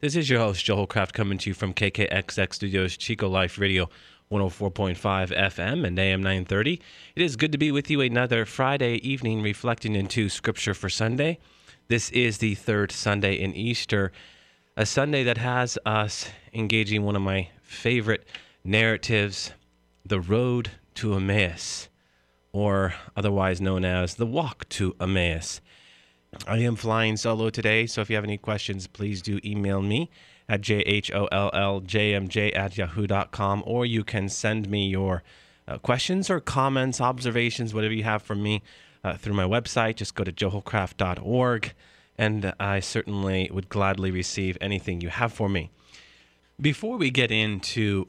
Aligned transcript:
This 0.00 0.14
is 0.14 0.30
your 0.30 0.38
host, 0.38 0.64
Joe 0.64 0.86
Hollcraft, 0.86 1.12
coming 1.12 1.38
to 1.38 1.50
you 1.50 1.54
from 1.54 1.74
KKXX 1.74 2.54
Studios, 2.54 2.96
Chico 2.96 3.28
Life 3.28 3.58
Radio, 3.58 3.90
104.5 4.30 4.96
FM 4.96 5.84
and 5.84 5.98
AM 5.98 6.22
930. 6.22 6.80
It 7.16 7.22
is 7.22 7.34
good 7.34 7.50
to 7.50 7.58
be 7.58 7.72
with 7.72 7.90
you 7.90 8.00
another 8.00 8.44
Friday 8.44 8.98
evening 8.98 9.42
reflecting 9.42 9.96
into 9.96 10.28
Scripture 10.28 10.72
for 10.72 10.88
Sunday. 10.88 11.40
This 11.88 12.10
is 12.10 12.38
the 12.38 12.54
third 12.54 12.92
Sunday 12.92 13.34
in 13.40 13.56
Easter, 13.56 14.12
a 14.76 14.86
Sunday 14.86 15.24
that 15.24 15.38
has 15.38 15.76
us 15.84 16.30
engaging 16.54 17.02
one 17.02 17.16
of 17.16 17.22
my 17.22 17.48
favorite 17.60 18.24
narratives, 18.62 19.50
The 20.06 20.20
Road 20.20 20.70
to 20.94 21.14
Emmaus, 21.14 21.88
or 22.52 22.94
otherwise 23.16 23.60
known 23.60 23.84
as 23.84 24.14
The 24.14 24.26
Walk 24.26 24.68
to 24.68 24.94
Emmaus. 25.00 25.60
I 26.46 26.58
am 26.58 26.76
flying 26.76 27.16
solo 27.16 27.50
today, 27.50 27.86
so 27.86 28.00
if 28.02 28.10
you 28.10 28.16
have 28.16 28.24
any 28.24 28.36
questions, 28.36 28.86
please 28.86 29.22
do 29.22 29.40
email 29.44 29.80
me 29.80 30.10
at 30.48 30.60
jholljmj 30.60 32.56
at 32.56 32.76
yahoo.com, 32.76 33.62
or 33.66 33.86
you 33.86 34.04
can 34.04 34.28
send 34.28 34.68
me 34.68 34.88
your 34.88 35.22
uh, 35.66 35.78
questions 35.78 36.30
or 36.30 36.40
comments, 36.40 37.00
observations, 37.00 37.72
whatever 37.72 37.94
you 37.94 38.04
have 38.04 38.22
for 38.22 38.34
me 38.34 38.62
uh, 39.04 39.14
through 39.14 39.34
my 39.34 39.44
website. 39.44 39.96
Just 39.96 40.14
go 40.14 40.24
to 40.24 40.32
joehollcraft.org, 40.32 41.72
and 42.16 42.52
I 42.60 42.80
certainly 42.80 43.50
would 43.52 43.68
gladly 43.68 44.10
receive 44.10 44.58
anything 44.60 45.00
you 45.00 45.08
have 45.08 45.32
for 45.32 45.48
me. 45.48 45.70
Before 46.60 46.96
we 46.96 47.10
get 47.10 47.30
into 47.30 48.08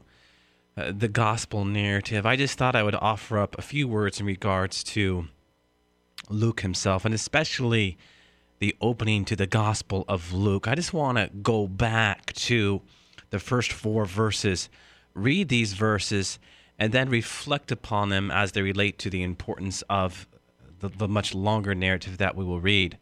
uh, 0.75 0.91
the 0.97 1.07
gospel 1.07 1.65
narrative, 1.65 2.25
I 2.25 2.35
just 2.35 2.57
thought 2.57 2.75
I 2.75 2.83
would 2.83 2.95
offer 2.95 3.37
up 3.37 3.57
a 3.57 3.61
few 3.61 3.87
words 3.87 4.19
in 4.19 4.25
regards 4.25 4.83
to 4.85 5.27
Luke 6.29 6.61
himself, 6.61 7.05
and 7.05 7.13
especially 7.13 7.97
the 8.59 8.75
opening 8.81 9.25
to 9.25 9.35
the 9.35 9.47
Gospel 9.47 10.05
of 10.07 10.33
Luke. 10.33 10.67
I 10.67 10.75
just 10.75 10.93
want 10.93 11.17
to 11.17 11.29
go 11.41 11.67
back 11.67 12.33
to 12.33 12.81
the 13.29 13.39
first 13.39 13.71
four 13.71 14.05
verses, 14.05 14.69
read 15.13 15.49
these 15.49 15.73
verses, 15.73 16.39
and 16.77 16.91
then 16.91 17.09
reflect 17.09 17.71
upon 17.71 18.09
them 18.09 18.31
as 18.31 18.51
they 18.51 18.61
relate 18.61 18.97
to 18.99 19.09
the 19.09 19.23
importance 19.23 19.81
of 19.89 20.27
the, 20.79 20.89
the 20.89 21.07
much 21.07 21.33
longer 21.33 21.75
narrative 21.75 22.17
that 22.17 22.35
we 22.35 22.43
will 22.43 22.59
read. 22.59 22.97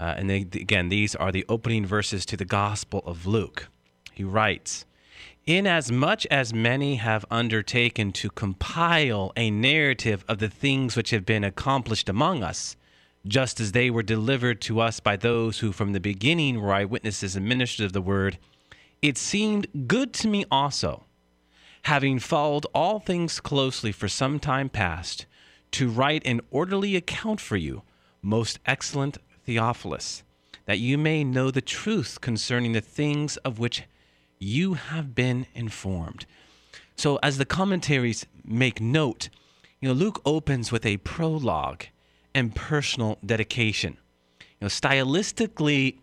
Uh, 0.00 0.14
and 0.16 0.28
they, 0.28 0.40
again, 0.40 0.88
these 0.88 1.14
are 1.14 1.30
the 1.30 1.44
opening 1.48 1.86
verses 1.86 2.26
to 2.26 2.36
the 2.36 2.44
Gospel 2.44 3.02
of 3.06 3.26
Luke. 3.26 3.68
He 4.12 4.24
writes, 4.24 4.84
Inasmuch 5.44 6.24
as 6.26 6.54
many 6.54 6.96
have 6.96 7.24
undertaken 7.28 8.12
to 8.12 8.30
compile 8.30 9.32
a 9.36 9.50
narrative 9.50 10.24
of 10.28 10.38
the 10.38 10.48
things 10.48 10.96
which 10.96 11.10
have 11.10 11.26
been 11.26 11.42
accomplished 11.42 12.08
among 12.08 12.44
us, 12.44 12.76
just 13.26 13.58
as 13.58 13.72
they 13.72 13.90
were 13.90 14.04
delivered 14.04 14.60
to 14.60 14.78
us 14.78 15.00
by 15.00 15.16
those 15.16 15.58
who 15.58 15.72
from 15.72 15.92
the 15.92 15.98
beginning 15.98 16.60
were 16.60 16.72
eyewitnesses 16.72 17.34
and 17.34 17.44
ministers 17.44 17.86
of 17.86 17.92
the 17.92 18.00
word, 18.00 18.38
it 19.00 19.18
seemed 19.18 19.66
good 19.88 20.12
to 20.12 20.28
me 20.28 20.44
also, 20.48 21.06
having 21.82 22.20
followed 22.20 22.64
all 22.72 23.00
things 23.00 23.40
closely 23.40 23.90
for 23.90 24.06
some 24.06 24.38
time 24.38 24.68
past, 24.68 25.26
to 25.72 25.88
write 25.88 26.24
an 26.24 26.40
orderly 26.52 26.94
account 26.94 27.40
for 27.40 27.56
you, 27.56 27.82
most 28.22 28.60
excellent 28.64 29.18
Theophilus, 29.44 30.22
that 30.66 30.78
you 30.78 30.96
may 30.96 31.24
know 31.24 31.50
the 31.50 31.60
truth 31.60 32.20
concerning 32.20 32.70
the 32.70 32.80
things 32.80 33.38
of 33.38 33.58
which 33.58 33.82
you 34.42 34.74
have 34.74 35.14
been 35.14 35.46
informed. 35.54 36.26
So, 36.96 37.18
as 37.22 37.38
the 37.38 37.44
commentaries 37.44 38.26
make 38.44 38.80
note, 38.80 39.28
you 39.80 39.88
know, 39.88 39.94
Luke 39.94 40.20
opens 40.24 40.70
with 40.70 40.84
a 40.84 40.98
prologue 40.98 41.84
and 42.34 42.54
personal 42.54 43.18
dedication. 43.24 43.96
You 44.40 44.62
know, 44.62 44.66
stylistically, 44.68 45.98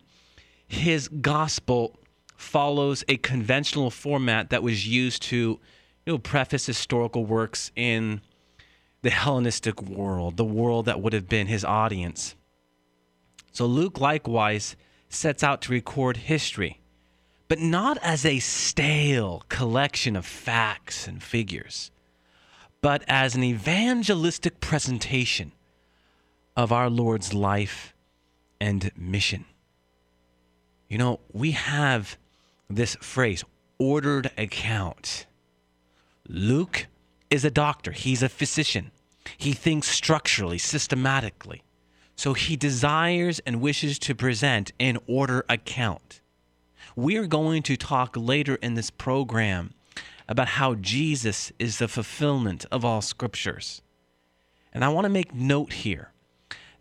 his 0.66 1.08
gospel 1.08 1.98
follows 2.36 3.04
a 3.08 3.16
conventional 3.18 3.90
format 3.90 4.50
that 4.50 4.62
was 4.62 4.88
used 4.88 5.22
to, 5.22 5.36
you 5.36 5.60
know, 6.06 6.18
preface 6.18 6.66
historical 6.66 7.26
works 7.26 7.70
in 7.76 8.20
the 9.02 9.10
Hellenistic 9.10 9.82
world, 9.82 10.36
the 10.36 10.44
world 10.44 10.86
that 10.86 11.00
would 11.00 11.12
have 11.12 11.28
been 11.28 11.46
his 11.46 11.64
audience. 11.64 12.34
So 13.52 13.66
Luke 13.66 14.00
likewise 14.00 14.76
sets 15.08 15.42
out 15.42 15.62
to 15.62 15.72
record 15.72 16.16
history 16.18 16.79
but 17.50 17.58
not 17.58 17.98
as 18.00 18.24
a 18.24 18.38
stale 18.38 19.42
collection 19.48 20.14
of 20.14 20.24
facts 20.24 21.08
and 21.08 21.20
figures, 21.20 21.90
but 22.80 23.02
as 23.08 23.34
an 23.34 23.42
evangelistic 23.42 24.60
presentation 24.60 25.50
of 26.56 26.70
our 26.70 26.88
Lord's 26.88 27.34
life 27.34 27.92
and 28.60 28.92
mission. 28.96 29.46
You 30.88 30.98
know, 30.98 31.18
we 31.32 31.50
have 31.50 32.16
this 32.68 32.94
phrase, 33.00 33.42
ordered 33.80 34.30
account. 34.38 35.26
Luke 36.28 36.86
is 37.30 37.44
a 37.44 37.50
doctor, 37.50 37.90
he's 37.90 38.22
a 38.22 38.28
physician. 38.28 38.92
He 39.36 39.54
thinks 39.54 39.88
structurally, 39.88 40.58
systematically. 40.58 41.64
So 42.14 42.32
he 42.32 42.54
desires 42.54 43.40
and 43.40 43.60
wishes 43.60 43.98
to 44.00 44.14
present 44.14 44.70
an 44.78 44.98
order 45.08 45.44
account. 45.48 46.20
We're 46.96 47.26
going 47.26 47.62
to 47.64 47.76
talk 47.76 48.16
later 48.16 48.56
in 48.56 48.74
this 48.74 48.90
program 48.90 49.74
about 50.28 50.48
how 50.48 50.74
Jesus 50.74 51.52
is 51.58 51.78
the 51.78 51.88
fulfillment 51.88 52.64
of 52.70 52.84
all 52.84 53.02
scriptures. 53.02 53.82
And 54.72 54.84
I 54.84 54.88
want 54.88 55.04
to 55.04 55.10
make 55.10 55.34
note 55.34 55.72
here 55.72 56.12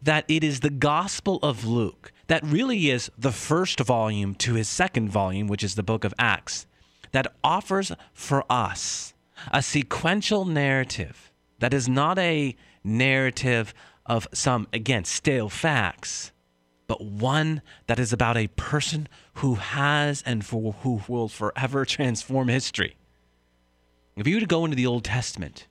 that 0.02 0.26
it 0.28 0.44
is 0.44 0.60
the 0.60 0.70
Gospel 0.70 1.40
of 1.42 1.66
Luke 1.66 2.12
that 2.28 2.44
really 2.44 2.92
is 2.92 3.10
the 3.18 3.32
first 3.32 3.80
volume 3.80 4.36
to 4.36 4.54
his 4.54 4.70
second 4.70 5.10
volume, 5.10 5.48
which 5.48 5.64
is 5.64 5.74
the 5.74 5.84
book 5.84 6.04
of 6.04 6.14
Acts, 6.20 6.68
that 7.12 7.34
offers 7.44 7.92
for 8.14 8.46
us 8.52 9.16
a 9.52 9.64
sequential 9.64 10.46
narrative 10.46 11.32
that 11.58 11.74
is 11.74 11.90
not 11.90 12.20
a 12.20 12.56
narrative 12.84 13.74
of 14.06 14.28
some, 14.34 14.68
again, 14.72 15.06
stale 15.06 15.50
facts, 15.50 16.32
but 16.90 17.06
one 17.06 17.62
that 17.86 18.00
is 18.00 18.12
about 18.12 18.36
a 18.36 18.48
person 18.48 19.08
who 19.36 19.54
has 19.54 20.24
and 20.26 20.44
for 20.44 20.74
who 20.82 21.00
will 21.08 21.28
forever 21.28 21.86
transform 21.86 22.48
history. 22.48 22.96
If 24.16 24.26
you 24.26 24.36
were 24.36 24.42
to 24.42 24.48
go 24.48 24.66
into 24.66 24.76
the 24.76 24.88
Old 24.88 25.04
Testament, 25.04 25.68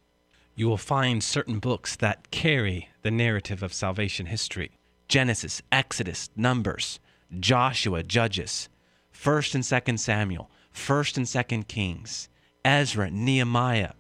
you 0.55 0.69
will 0.69 0.77
find 0.77 1.23
certain 1.23 1.59
books 1.59 1.97
that 1.97 2.31
carry 2.31 2.91
the 3.03 3.11
narrative 3.11 3.65
of 3.65 3.75
salvation 3.75 4.27
history 4.27 4.71
Genesis, 5.09 5.61
Exodus, 5.73 6.31
Numbers, 6.37 7.01
Joshua, 7.41 8.05
Judges, 8.05 8.69
1st 9.13 9.57
and 9.57 9.65
2nd 9.65 9.99
Samuel, 9.99 10.49
1st 10.73 11.17
and 11.17 11.27
2nd 11.27 11.67
Kings, 11.67 12.29
Ezra, 12.65 13.11
Nehemiah, 13.11 13.95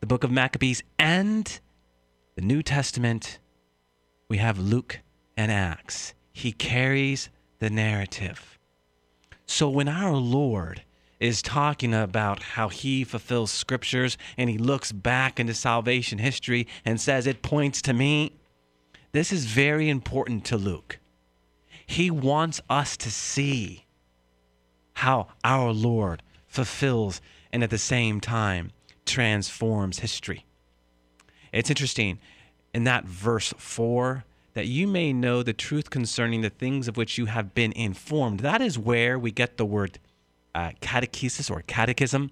the 0.00 0.06
book 0.06 0.24
of 0.24 0.32
Maccabees, 0.32 0.82
and 0.98 1.60
the 2.34 2.42
New 2.42 2.64
Testament, 2.64 3.38
we 4.28 4.38
have 4.38 4.58
Luke 4.58 5.02
and 5.36 5.52
Acts 5.52 6.14
he 6.36 6.52
carries 6.52 7.30
the 7.60 7.70
narrative. 7.70 8.58
So 9.46 9.70
when 9.70 9.88
our 9.88 10.14
Lord 10.14 10.82
is 11.18 11.40
talking 11.40 11.94
about 11.94 12.42
how 12.42 12.68
he 12.68 13.04
fulfills 13.04 13.50
scriptures 13.50 14.18
and 14.36 14.50
he 14.50 14.58
looks 14.58 14.92
back 14.92 15.40
into 15.40 15.54
salvation 15.54 16.18
history 16.18 16.66
and 16.84 17.00
says 17.00 17.26
it 17.26 17.40
points 17.40 17.80
to 17.80 17.94
me, 17.94 18.32
this 19.12 19.32
is 19.32 19.46
very 19.46 19.88
important 19.88 20.44
to 20.44 20.58
Luke. 20.58 20.98
He 21.86 22.10
wants 22.10 22.60
us 22.68 22.98
to 22.98 23.10
see 23.10 23.86
how 24.92 25.28
our 25.42 25.72
Lord 25.72 26.22
fulfills 26.46 27.22
and 27.50 27.64
at 27.64 27.70
the 27.70 27.78
same 27.78 28.20
time 28.20 28.72
transforms 29.06 30.00
history. 30.00 30.44
It's 31.50 31.70
interesting 31.70 32.18
in 32.74 32.84
that 32.84 33.06
verse 33.06 33.54
4 33.56 34.26
that 34.56 34.66
you 34.66 34.86
may 34.86 35.12
know 35.12 35.42
the 35.42 35.52
truth 35.52 35.90
concerning 35.90 36.40
the 36.40 36.48
things 36.48 36.88
of 36.88 36.96
which 36.96 37.18
you 37.18 37.26
have 37.26 37.54
been 37.54 37.72
informed. 37.72 38.40
That 38.40 38.62
is 38.62 38.78
where 38.78 39.18
we 39.18 39.30
get 39.30 39.58
the 39.58 39.66
word 39.66 39.98
uh, 40.54 40.70
catechesis 40.80 41.50
or 41.50 41.60
catechism. 41.60 42.30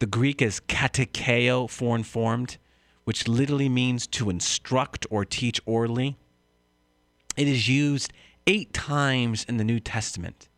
The 0.00 0.06
Greek 0.06 0.42
is 0.42 0.58
katekeo, 0.58 1.70
formed, 1.70 2.56
which 3.04 3.28
literally 3.28 3.68
means 3.68 4.08
to 4.08 4.28
instruct 4.28 5.06
or 5.08 5.24
teach 5.24 5.60
orally. 5.66 6.16
It 7.36 7.46
is 7.46 7.68
used 7.68 8.12
eight 8.48 8.72
times 8.72 9.44
in 9.44 9.56
the 9.56 9.64
New 9.64 9.78
Testament. 9.78 10.48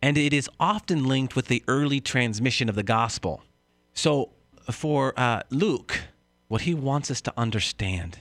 and 0.00 0.16
it 0.16 0.32
is 0.32 0.48
often 0.60 1.08
linked 1.08 1.34
with 1.34 1.46
the 1.46 1.64
early 1.66 2.00
transmission 2.00 2.68
of 2.68 2.76
the 2.76 2.84
gospel. 2.84 3.42
So, 3.94 4.30
for 4.70 5.12
uh, 5.16 5.42
Luke, 5.50 6.02
what 6.46 6.60
he 6.60 6.72
wants 6.72 7.10
us 7.10 7.20
to 7.22 7.32
understand 7.36 8.20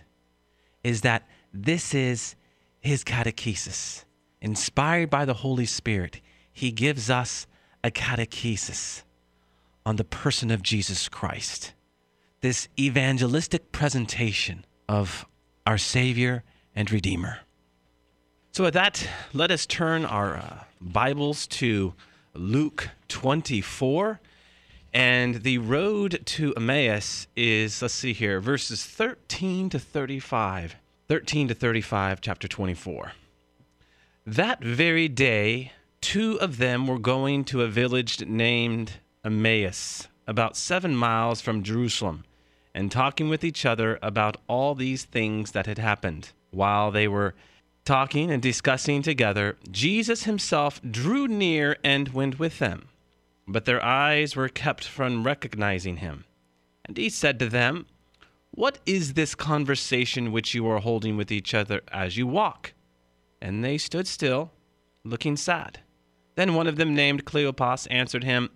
is 0.84 1.02
that 1.02 1.28
this 1.54 1.94
is 1.94 2.36
his 2.80 3.04
catechesis. 3.04 4.06
Inspired 4.42 5.10
by 5.10 5.26
the 5.26 5.36
Holy 5.36 5.66
Spirit, 5.66 6.22
he 6.52 6.72
gives 6.72 7.10
us 7.10 7.48
a 7.84 7.92
catechesis 7.92 9.04
on 9.86 9.96
the 9.96 10.04
person 10.04 10.52
of 10.52 10.62
Jesus 10.62 11.10
Christ. 11.10 11.74
This 12.42 12.68
evangelistic 12.78 13.72
presentation 13.72 14.66
of 14.88 15.26
our 15.66 15.78
Savior 15.78 16.44
and 16.76 16.92
Redeemer. 16.92 17.40
So, 18.52 18.64
with 18.64 18.74
that, 18.74 19.08
let 19.34 19.52
us 19.52 19.66
turn 19.66 20.06
our 20.06 20.38
uh, 20.38 20.64
Bibles 20.82 21.48
to 21.48 21.94
Luke 22.34 22.90
24. 23.08 24.20
And 24.94 25.44
the 25.44 25.60
road 25.60 26.22
to 26.26 26.54
Emmaus 26.56 27.28
is, 27.36 27.82
let's 27.82 27.94
see 27.94 28.14
here, 28.14 28.40
verses 28.40 28.84
13 28.84 29.70
to 29.70 29.80
35. 29.80 30.76
13 31.08 31.48
to 31.48 31.54
35, 31.54 32.22
chapter 32.22 32.48
24. 32.48 33.14
That 34.26 34.64
very 34.64 35.08
day, 35.08 35.72
two 36.02 36.40
of 36.40 36.58
them 36.58 36.88
were 36.88 37.00
going 37.00 37.46
to 37.46 37.62
a 37.62 37.68
village 37.68 38.26
named 38.26 38.94
Emmaus, 39.24 40.08
about 40.28 40.58
seven 40.58 40.96
miles 40.96 41.42
from 41.42 41.64
Jerusalem, 41.64 42.26
and 42.74 42.92
talking 42.92 43.30
with 43.30 43.44
each 43.44 43.66
other 43.66 43.98
about 44.02 44.38
all 44.48 44.76
these 44.76 45.06
things 45.06 45.52
that 45.52 45.66
had 45.66 45.78
happened. 45.78 46.32
While 46.52 46.92
they 46.92 47.08
were 47.08 47.36
talking 47.86 48.32
and 48.32 48.42
discussing 48.42 49.02
together, 49.02 49.58
Jesus 49.72 50.24
himself 50.24 50.82
drew 50.82 51.28
near 51.28 51.78
and 51.84 52.10
went 52.10 52.38
with 52.38 52.60
them 52.60 52.90
but 53.48 53.66
their 53.66 53.84
eyes 53.84 54.36
were 54.36 54.50
kept 54.50 54.84
from 54.84 55.24
recognizing 55.24 55.98
him. 55.98 56.26
And 56.86 56.98
he 56.98 57.10
said 57.10 57.40
to 57.40 57.50
them, 57.50 57.88
What 58.58 58.80
is 58.88 59.14
this 59.14 59.36
conversation 59.36 60.32
which 60.32 60.56
you 60.56 60.68
are 60.68 60.80
holding 60.80 61.16
with 61.16 61.32
each 61.32 61.54
other 61.54 61.82
as 61.92 62.18
you 62.18 62.26
walk? 62.26 62.74
And 63.40 63.64
they 63.64 63.78
stood 63.78 64.08
still, 64.08 64.52
looking 65.04 65.38
sad. 65.38 65.82
Then 66.34 66.56
one 66.56 66.66
of 66.66 66.76
them, 66.76 66.96
named 66.96 67.24
Cleopas, 67.24 67.86
answered 67.92 68.24
him, 68.24 68.50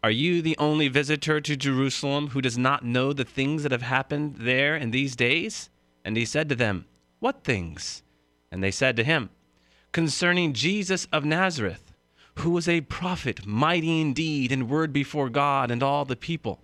Are 0.00 0.12
you 0.12 0.42
the 0.42 0.56
only 0.58 0.86
visitor 0.86 1.40
to 1.40 1.56
Jerusalem 1.56 2.28
who 2.28 2.40
does 2.40 2.56
not 2.56 2.84
know 2.84 3.12
the 3.12 3.24
things 3.24 3.64
that 3.64 3.72
have 3.72 3.82
happened 3.82 4.36
there 4.36 4.76
in 4.76 4.92
these 4.92 5.16
days? 5.16 5.70
And 6.04 6.16
he 6.16 6.24
said 6.24 6.48
to 6.50 6.54
them, 6.54 6.84
What 7.18 7.42
things? 7.42 8.04
And 8.52 8.62
they 8.62 8.70
said 8.70 8.94
to 8.94 9.02
him, 9.02 9.30
Concerning 9.90 10.52
Jesus 10.52 11.08
of 11.12 11.24
Nazareth 11.24 11.92
who 12.36 12.50
was 12.50 12.68
a 12.68 12.82
prophet, 12.82 13.44
mighty 13.44 14.00
in 14.00 14.14
deed 14.14 14.52
and 14.52 14.70
word 14.70 14.92
before 14.92 15.28
God 15.28 15.72
and 15.72 15.82
all 15.82 16.04
the 16.04 16.14
people, 16.14 16.60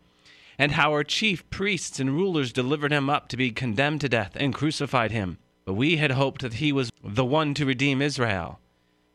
and 0.59 0.73
how 0.73 0.91
our 0.91 1.05
chief 1.05 1.49
priests 1.51 2.01
and 2.01 2.11
rulers 2.11 2.53
delivered 2.53 2.93
him 2.93 3.09
up 3.09 3.29
to 3.29 3.37
be 3.37 3.51
condemned 3.51 4.01
to 4.01 4.09
death 4.09 4.33
and 4.35 4.53
crucified 4.53 5.13
him. 5.13 5.39
But 5.65 5.75
we 5.75 5.99
had 5.99 6.13
hoped 6.13 6.43
that 6.43 6.55
he 6.55 6.73
was 6.73 6.91
the 7.05 7.25
one 7.25 7.55
to 7.55 7.67
redeem 7.67 8.03
Israel. 8.03 8.59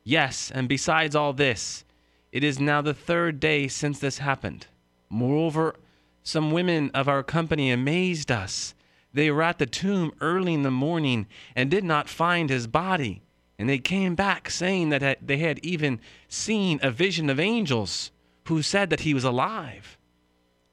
Yes, 0.04 0.52
and 0.52 0.70
besides 0.70 1.16
all 1.16 1.34
this, 1.34 1.84
it 2.32 2.44
is 2.44 2.60
now 2.60 2.82
the 2.82 2.94
third 2.94 3.40
day 3.40 3.68
since 3.68 4.00
this 4.00 4.20
happened. 4.20 4.68
Moreover, 5.10 5.76
some 6.24 6.52
women 6.52 6.90
of 6.94 7.08
our 7.08 7.24
company 7.24 7.72
amazed 7.72 8.32
us. 8.32 8.74
They 9.14 9.30
were 9.30 9.44
at 9.44 9.60
the 9.60 9.66
tomb 9.66 10.14
early 10.22 10.54
in 10.54 10.64
the 10.64 10.72
morning 10.72 11.28
and 11.56 11.70
did 11.70 11.84
not 11.84 12.10
find 12.10 12.50
his 12.50 12.68
body. 12.68 13.22
And 13.60 13.70
they 13.70 13.78
came 13.78 14.16
back 14.16 14.50
saying 14.50 14.90
that 14.90 15.20
they 15.26 15.38
had 15.38 15.60
even 15.60 16.00
seen 16.28 16.80
a 16.82 16.90
vision 16.90 17.30
of 17.30 17.40
angels 17.40 18.12
who 18.48 18.62
said 18.62 18.90
that 18.90 19.02
he 19.02 19.14
was 19.14 19.24
alive. 19.24 19.98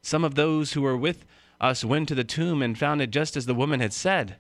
Some 0.03 0.25
of 0.25 0.35
those 0.35 0.73
who 0.73 0.83
were 0.83 0.97
with 0.97 1.25
us 1.61 1.85
went 1.85 2.09
to 2.09 2.15
the 2.15 2.25
tomb 2.25 2.63
and 2.63 2.79
found 2.79 3.03
it 3.03 3.11
just 3.11 3.37
as 3.37 3.47
the 3.47 3.55
woman 3.55 3.81
had 3.81 3.93
said, 3.93 4.37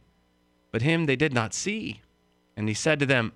but 0.73 0.83
him 0.83 1.07
they 1.07 1.17
did 1.17 1.33
not 1.33 1.53
see. 1.53 2.01
And 2.57 2.69
he 2.69 2.75
said 2.75 2.99
to 3.01 3.07
them, 3.07 3.33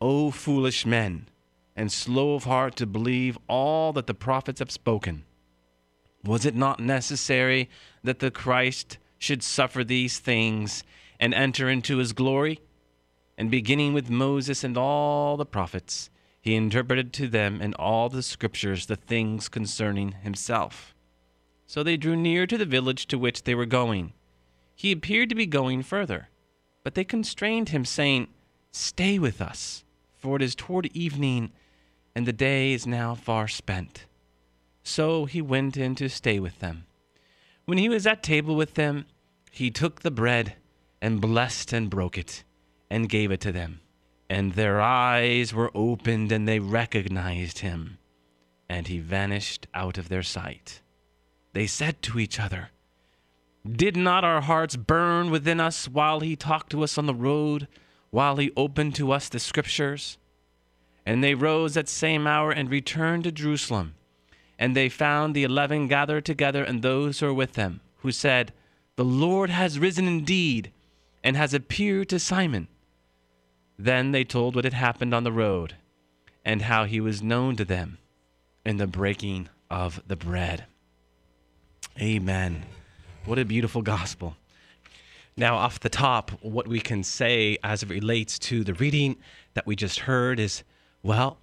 O 0.00 0.30
foolish 0.30 0.86
men, 0.86 1.28
and 1.74 1.90
slow 1.90 2.34
of 2.34 2.44
heart 2.44 2.76
to 2.76 2.86
believe 2.86 3.38
all 3.48 3.92
that 3.92 4.06
the 4.06 4.14
prophets 4.14 4.60
have 4.60 4.70
spoken. 4.70 5.24
Was 6.24 6.44
it 6.44 6.54
not 6.54 6.80
necessary 6.80 7.68
that 8.02 8.18
the 8.18 8.30
Christ 8.30 8.98
should 9.18 9.42
suffer 9.42 9.82
these 9.82 10.18
things 10.18 10.84
and 11.18 11.34
enter 11.34 11.68
into 11.68 11.98
his 11.98 12.12
glory? 12.12 12.60
And 13.36 13.50
beginning 13.50 13.94
with 13.94 14.10
Moses 14.10 14.64
and 14.64 14.76
all 14.76 15.36
the 15.36 15.46
prophets, 15.46 16.10
he 16.40 16.54
interpreted 16.54 17.12
to 17.14 17.28
them 17.28 17.60
in 17.60 17.74
all 17.74 18.08
the 18.08 18.22
scriptures 18.22 18.86
the 18.86 18.96
things 18.96 19.48
concerning 19.48 20.12
himself. 20.22 20.94
So 21.68 21.82
they 21.82 21.98
drew 21.98 22.16
near 22.16 22.46
to 22.46 22.56
the 22.56 22.64
village 22.64 23.06
to 23.08 23.18
which 23.18 23.44
they 23.44 23.54
were 23.54 23.66
going. 23.66 24.14
He 24.74 24.90
appeared 24.90 25.28
to 25.28 25.34
be 25.34 25.44
going 25.44 25.82
further, 25.82 26.30
but 26.82 26.94
they 26.94 27.04
constrained 27.04 27.68
him, 27.68 27.84
saying, 27.84 28.28
Stay 28.72 29.18
with 29.18 29.42
us, 29.42 29.84
for 30.16 30.36
it 30.36 30.42
is 30.42 30.54
toward 30.54 30.86
evening, 30.86 31.52
and 32.14 32.24
the 32.24 32.32
day 32.32 32.72
is 32.72 32.86
now 32.86 33.14
far 33.14 33.48
spent. 33.48 34.06
So 34.82 35.26
he 35.26 35.42
went 35.42 35.76
in 35.76 35.94
to 35.96 36.08
stay 36.08 36.40
with 36.40 36.58
them. 36.60 36.86
When 37.66 37.76
he 37.76 37.90
was 37.90 38.06
at 38.06 38.22
table 38.22 38.56
with 38.56 38.72
them, 38.72 39.04
he 39.50 39.70
took 39.70 40.00
the 40.00 40.10
bread 40.10 40.54
and 41.02 41.20
blessed 41.20 41.74
and 41.74 41.90
broke 41.90 42.16
it 42.16 42.44
and 42.88 43.10
gave 43.10 43.30
it 43.30 43.42
to 43.42 43.52
them. 43.52 43.80
And 44.30 44.54
their 44.54 44.80
eyes 44.80 45.52
were 45.52 45.70
opened, 45.74 46.32
and 46.32 46.48
they 46.48 46.60
recognized 46.60 47.58
him, 47.58 47.98
and 48.70 48.86
he 48.86 49.00
vanished 49.00 49.66
out 49.74 49.98
of 49.98 50.08
their 50.08 50.22
sight. 50.22 50.80
They 51.58 51.66
said 51.66 52.02
to 52.02 52.20
each 52.20 52.38
other, 52.38 52.70
Did 53.68 53.96
not 53.96 54.22
our 54.22 54.42
hearts 54.42 54.76
burn 54.76 55.28
within 55.28 55.58
us 55.58 55.88
while 55.88 56.20
he 56.20 56.36
talked 56.36 56.70
to 56.70 56.84
us 56.84 56.96
on 56.96 57.06
the 57.06 57.12
road, 57.12 57.66
while 58.10 58.36
he 58.36 58.52
opened 58.56 58.94
to 58.94 59.10
us 59.10 59.28
the 59.28 59.40
scriptures? 59.40 60.18
And 61.04 61.24
they 61.24 61.34
rose 61.34 61.74
that 61.74 61.88
same 61.88 62.28
hour 62.28 62.52
and 62.52 62.70
returned 62.70 63.24
to 63.24 63.32
Jerusalem. 63.32 63.96
And 64.56 64.76
they 64.76 64.88
found 64.88 65.34
the 65.34 65.42
eleven 65.42 65.88
gathered 65.88 66.24
together 66.24 66.62
and 66.62 66.80
those 66.80 67.18
who 67.18 67.26
were 67.26 67.34
with 67.34 67.54
them, 67.54 67.80
who 68.02 68.12
said, 68.12 68.52
The 68.94 69.04
Lord 69.04 69.50
has 69.50 69.80
risen 69.80 70.06
indeed, 70.06 70.70
and 71.24 71.36
has 71.36 71.52
appeared 71.52 72.08
to 72.10 72.20
Simon. 72.20 72.68
Then 73.76 74.12
they 74.12 74.22
told 74.22 74.54
what 74.54 74.62
had 74.62 74.74
happened 74.74 75.12
on 75.12 75.24
the 75.24 75.32
road 75.32 75.74
and 76.44 76.62
how 76.62 76.84
he 76.84 77.00
was 77.00 77.20
known 77.20 77.56
to 77.56 77.64
them 77.64 77.98
in 78.64 78.76
the 78.76 78.86
breaking 78.86 79.48
of 79.68 80.00
the 80.06 80.14
bread. 80.14 80.66
Amen. 82.00 82.64
What 83.24 83.38
a 83.38 83.44
beautiful 83.44 83.82
gospel. 83.82 84.36
Now, 85.36 85.56
off 85.56 85.80
the 85.80 85.88
top, 85.88 86.30
what 86.42 86.66
we 86.66 86.80
can 86.80 87.02
say 87.02 87.58
as 87.62 87.82
it 87.82 87.88
relates 87.88 88.38
to 88.40 88.64
the 88.64 88.74
reading 88.74 89.16
that 89.54 89.66
we 89.66 89.76
just 89.76 90.00
heard 90.00 90.40
is 90.40 90.64
well, 91.02 91.38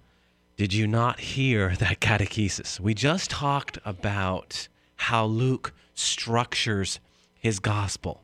did 0.56 0.74
you 0.74 0.86
not 0.86 1.20
hear 1.20 1.74
that 1.76 2.00
catechesis? 2.00 2.78
We 2.78 2.94
just 2.94 3.30
talked 3.30 3.78
about 3.84 4.68
how 4.96 5.24
Luke 5.26 5.72
structures 5.94 7.00
his 7.38 7.58
gospel 7.58 8.22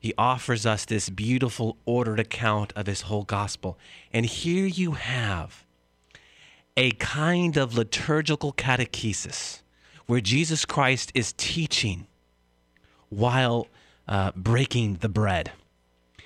he 0.00 0.14
offers 0.16 0.64
us 0.64 0.86
this 0.86 1.10
beautiful, 1.10 1.76
ordered 1.84 2.18
account 2.18 2.72
of 2.74 2.86
his 2.86 3.02
whole 3.02 3.24
gospel. 3.24 3.78
And 4.14 4.24
here 4.24 4.64
you 4.64 4.92
have 4.92 5.66
a 6.74 6.92
kind 6.92 7.58
of 7.58 7.76
liturgical 7.76 8.54
catechesis 8.54 9.60
where 10.06 10.20
Jesus 10.20 10.64
Christ 10.64 11.12
is 11.14 11.32
teaching 11.36 12.06
while 13.08 13.66
uh, 14.08 14.32
breaking 14.34 14.96
the 14.96 15.08
bread. 15.08 15.52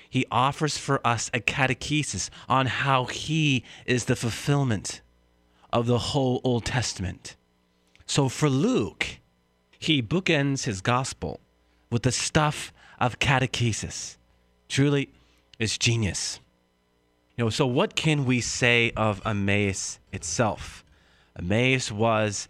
He 0.09 0.25
offers 0.31 0.77
for 0.77 1.05
us 1.05 1.29
a 1.33 1.39
catechesis 1.39 2.29
on 2.47 2.67
how 2.67 3.05
he 3.05 3.63
is 3.85 4.05
the 4.05 4.15
fulfillment 4.15 5.01
of 5.73 5.87
the 5.87 5.97
whole 5.97 6.39
Old 6.43 6.65
Testament. 6.65 7.35
So 8.05 8.29
for 8.29 8.49
Luke, 8.49 9.19
he 9.77 10.01
bookends 10.01 10.63
his 10.63 10.79
gospel 10.81 11.39
with 11.91 12.03
the 12.03 12.11
stuff 12.11 12.71
of 12.99 13.19
catechesis. 13.19 14.17
Truly, 14.69 15.09
it's 15.59 15.77
genius. 15.77 16.39
You 17.37 17.45
know, 17.45 17.49
so 17.49 17.67
what 17.67 17.95
can 17.95 18.25
we 18.25 18.39
say 18.39 18.91
of 18.95 19.21
Emmaus 19.25 19.99
itself? 20.13 20.85
Emmaus 21.37 21.91
was 21.91 22.47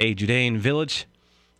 a 0.00 0.14
Judean 0.14 0.58
village 0.58 1.06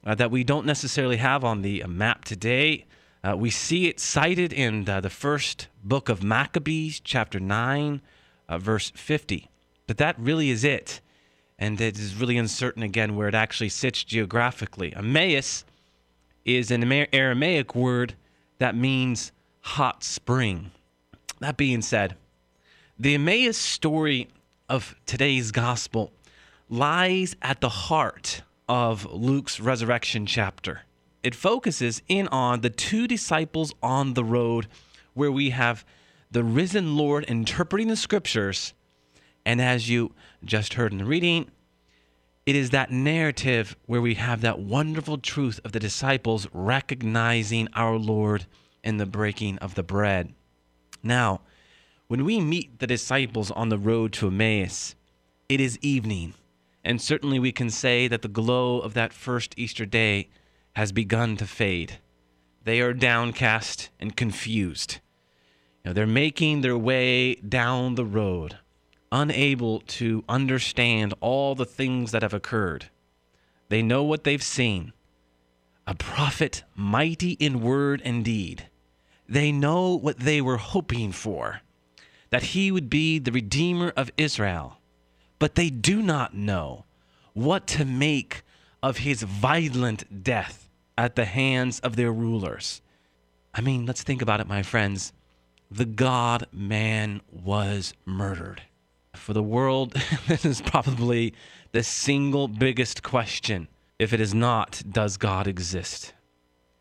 uh, 0.04 0.14
that 0.16 0.30
we 0.30 0.42
don't 0.42 0.66
necessarily 0.66 1.18
have 1.18 1.44
on 1.44 1.62
the 1.62 1.84
map 1.86 2.24
today. 2.24 2.86
Uh, 3.22 3.36
we 3.36 3.50
see 3.50 3.86
it 3.86 4.00
cited 4.00 4.52
in 4.52 4.84
the, 4.84 5.00
the, 5.00 5.10
first 5.10 5.68
book 5.84 6.08
of 6.08 6.22
Maccabees, 6.22 7.00
chapter 7.00 7.38
9, 7.38 8.00
uh, 8.48 8.58
verse 8.58 8.90
50. 8.96 9.50
But 9.86 9.98
that 9.98 10.18
really 10.18 10.48
is 10.48 10.64
it. 10.64 11.02
And 11.58 11.78
it 11.78 11.98
is 11.98 12.16
really 12.16 12.38
uncertain 12.38 12.82
again 12.82 13.14
where 13.14 13.28
it 13.28 13.34
actually 13.34 13.68
sits 13.68 14.02
geographically. 14.02 14.96
Emmaus 14.96 15.66
is 16.46 16.70
an 16.70 16.90
Aramaic 17.12 17.74
word 17.74 18.14
that 18.58 18.74
means 18.74 19.32
hot 19.60 20.02
spring. 20.02 20.70
That 21.40 21.58
being 21.58 21.82
said, 21.82 22.16
the 22.98 23.14
Emmaus 23.14 23.58
story 23.58 24.28
of 24.70 24.94
today's 25.04 25.52
gospel 25.52 26.12
lies 26.70 27.34
at 27.42 27.60
the 27.60 27.68
heart 27.68 28.42
of 28.68 29.04
Luke's 29.12 29.58
resurrection 29.58 30.24
chapter. 30.24 30.82
It 31.22 31.34
focuses 31.34 32.00
in 32.08 32.28
on 32.28 32.60
the 32.60 32.70
two 32.70 33.08
disciples 33.08 33.74
on 33.82 34.14
the 34.14 34.24
road 34.24 34.68
where 35.12 35.32
we 35.32 35.50
have 35.50 35.84
the 36.30 36.44
risen 36.44 36.96
Lord 36.96 37.24
interpreting 37.24 37.88
the 37.88 37.96
scriptures. 37.96 38.72
And 39.44 39.60
as 39.60 39.90
you 39.90 40.14
just 40.44 40.74
heard 40.74 40.92
in 40.92 40.98
the 40.98 41.04
reading, 41.04 41.50
it 42.46 42.54
is 42.54 42.70
that 42.70 42.92
narrative 42.92 43.76
where 43.86 44.00
we 44.00 44.14
have 44.14 44.40
that 44.42 44.60
wonderful 44.60 45.18
truth 45.18 45.60
of 45.64 45.72
the 45.72 45.80
disciples 45.80 46.46
recognizing 46.52 47.68
our 47.74 47.96
Lord 47.96 48.46
in 48.84 48.96
the 48.96 49.06
breaking 49.06 49.58
of 49.58 49.74
the 49.74 49.82
bread. 49.82 50.32
Now, 51.02 51.40
when 52.06 52.24
we 52.24 52.40
meet 52.40 52.78
the 52.78 52.86
disciples 52.86 53.50
on 53.50 53.68
the 53.70 53.78
road 53.78 54.12
to 54.14 54.28
Emmaus, 54.28 54.94
it 55.48 55.60
is 55.60 55.78
evening, 55.82 56.34
and 56.84 57.00
certainly 57.00 57.38
we 57.38 57.52
can 57.52 57.70
say 57.70 58.08
that 58.08 58.22
the 58.22 58.28
glow 58.28 58.80
of 58.80 58.94
that 58.94 59.12
first 59.12 59.54
Easter 59.56 59.86
day 59.86 60.28
has 60.76 60.92
begun 60.92 61.36
to 61.36 61.46
fade. 61.46 61.98
They 62.64 62.80
are 62.80 62.92
downcast 62.92 63.90
and 63.98 64.16
confused. 64.16 65.00
You 65.84 65.90
know, 65.90 65.92
they're 65.92 66.06
making 66.06 66.60
their 66.60 66.76
way 66.76 67.34
down 67.36 67.94
the 67.94 68.04
road, 68.04 68.58
unable 69.10 69.80
to 69.80 70.24
understand 70.28 71.14
all 71.20 71.54
the 71.54 71.64
things 71.64 72.12
that 72.12 72.22
have 72.22 72.34
occurred. 72.34 72.90
They 73.68 73.82
know 73.82 74.02
what 74.02 74.24
they've 74.24 74.42
seen 74.42 74.92
a 75.86 75.94
prophet 75.94 76.62
mighty 76.76 77.32
in 77.32 77.60
word 77.60 78.00
and 78.04 78.24
deed. 78.24 78.68
They 79.28 79.50
know 79.50 79.94
what 79.96 80.20
they 80.20 80.40
were 80.40 80.58
hoping 80.58 81.10
for 81.10 81.62
that 82.30 82.42
he 82.44 82.70
would 82.70 82.88
be 82.88 83.18
the 83.18 83.32
Redeemer 83.32 83.92
of 83.96 84.10
Israel, 84.16 84.78
but 85.40 85.56
they 85.56 85.70
do 85.70 86.00
not 86.00 86.34
know 86.34 86.84
what 87.32 87.66
to 87.66 87.84
make 87.84 88.42
of 88.82 88.98
his 88.98 89.22
violent 89.22 90.22
death 90.22 90.68
at 90.96 91.16
the 91.16 91.24
hands 91.24 91.80
of 91.80 91.96
their 91.96 92.12
rulers. 92.12 92.80
I 93.52 93.60
mean, 93.60 93.86
let's 93.86 94.04
think 94.04 94.22
about 94.22 94.40
it, 94.40 94.46
my 94.46 94.62
friends. 94.62 95.12
The 95.70 95.86
God 95.86 96.46
man 96.52 97.22
was 97.32 97.94
murdered. 98.04 98.62
For 99.16 99.32
the 99.32 99.42
world, 99.42 99.92
this 100.28 100.44
is 100.44 100.60
probably 100.60 101.34
the 101.72 101.82
single 101.82 102.46
biggest 102.46 103.02
question. 103.02 103.66
If 103.98 104.12
it 104.12 104.20
is 104.20 104.34
not, 104.34 104.82
does 104.88 105.16
God 105.16 105.46
exist? 105.46 106.12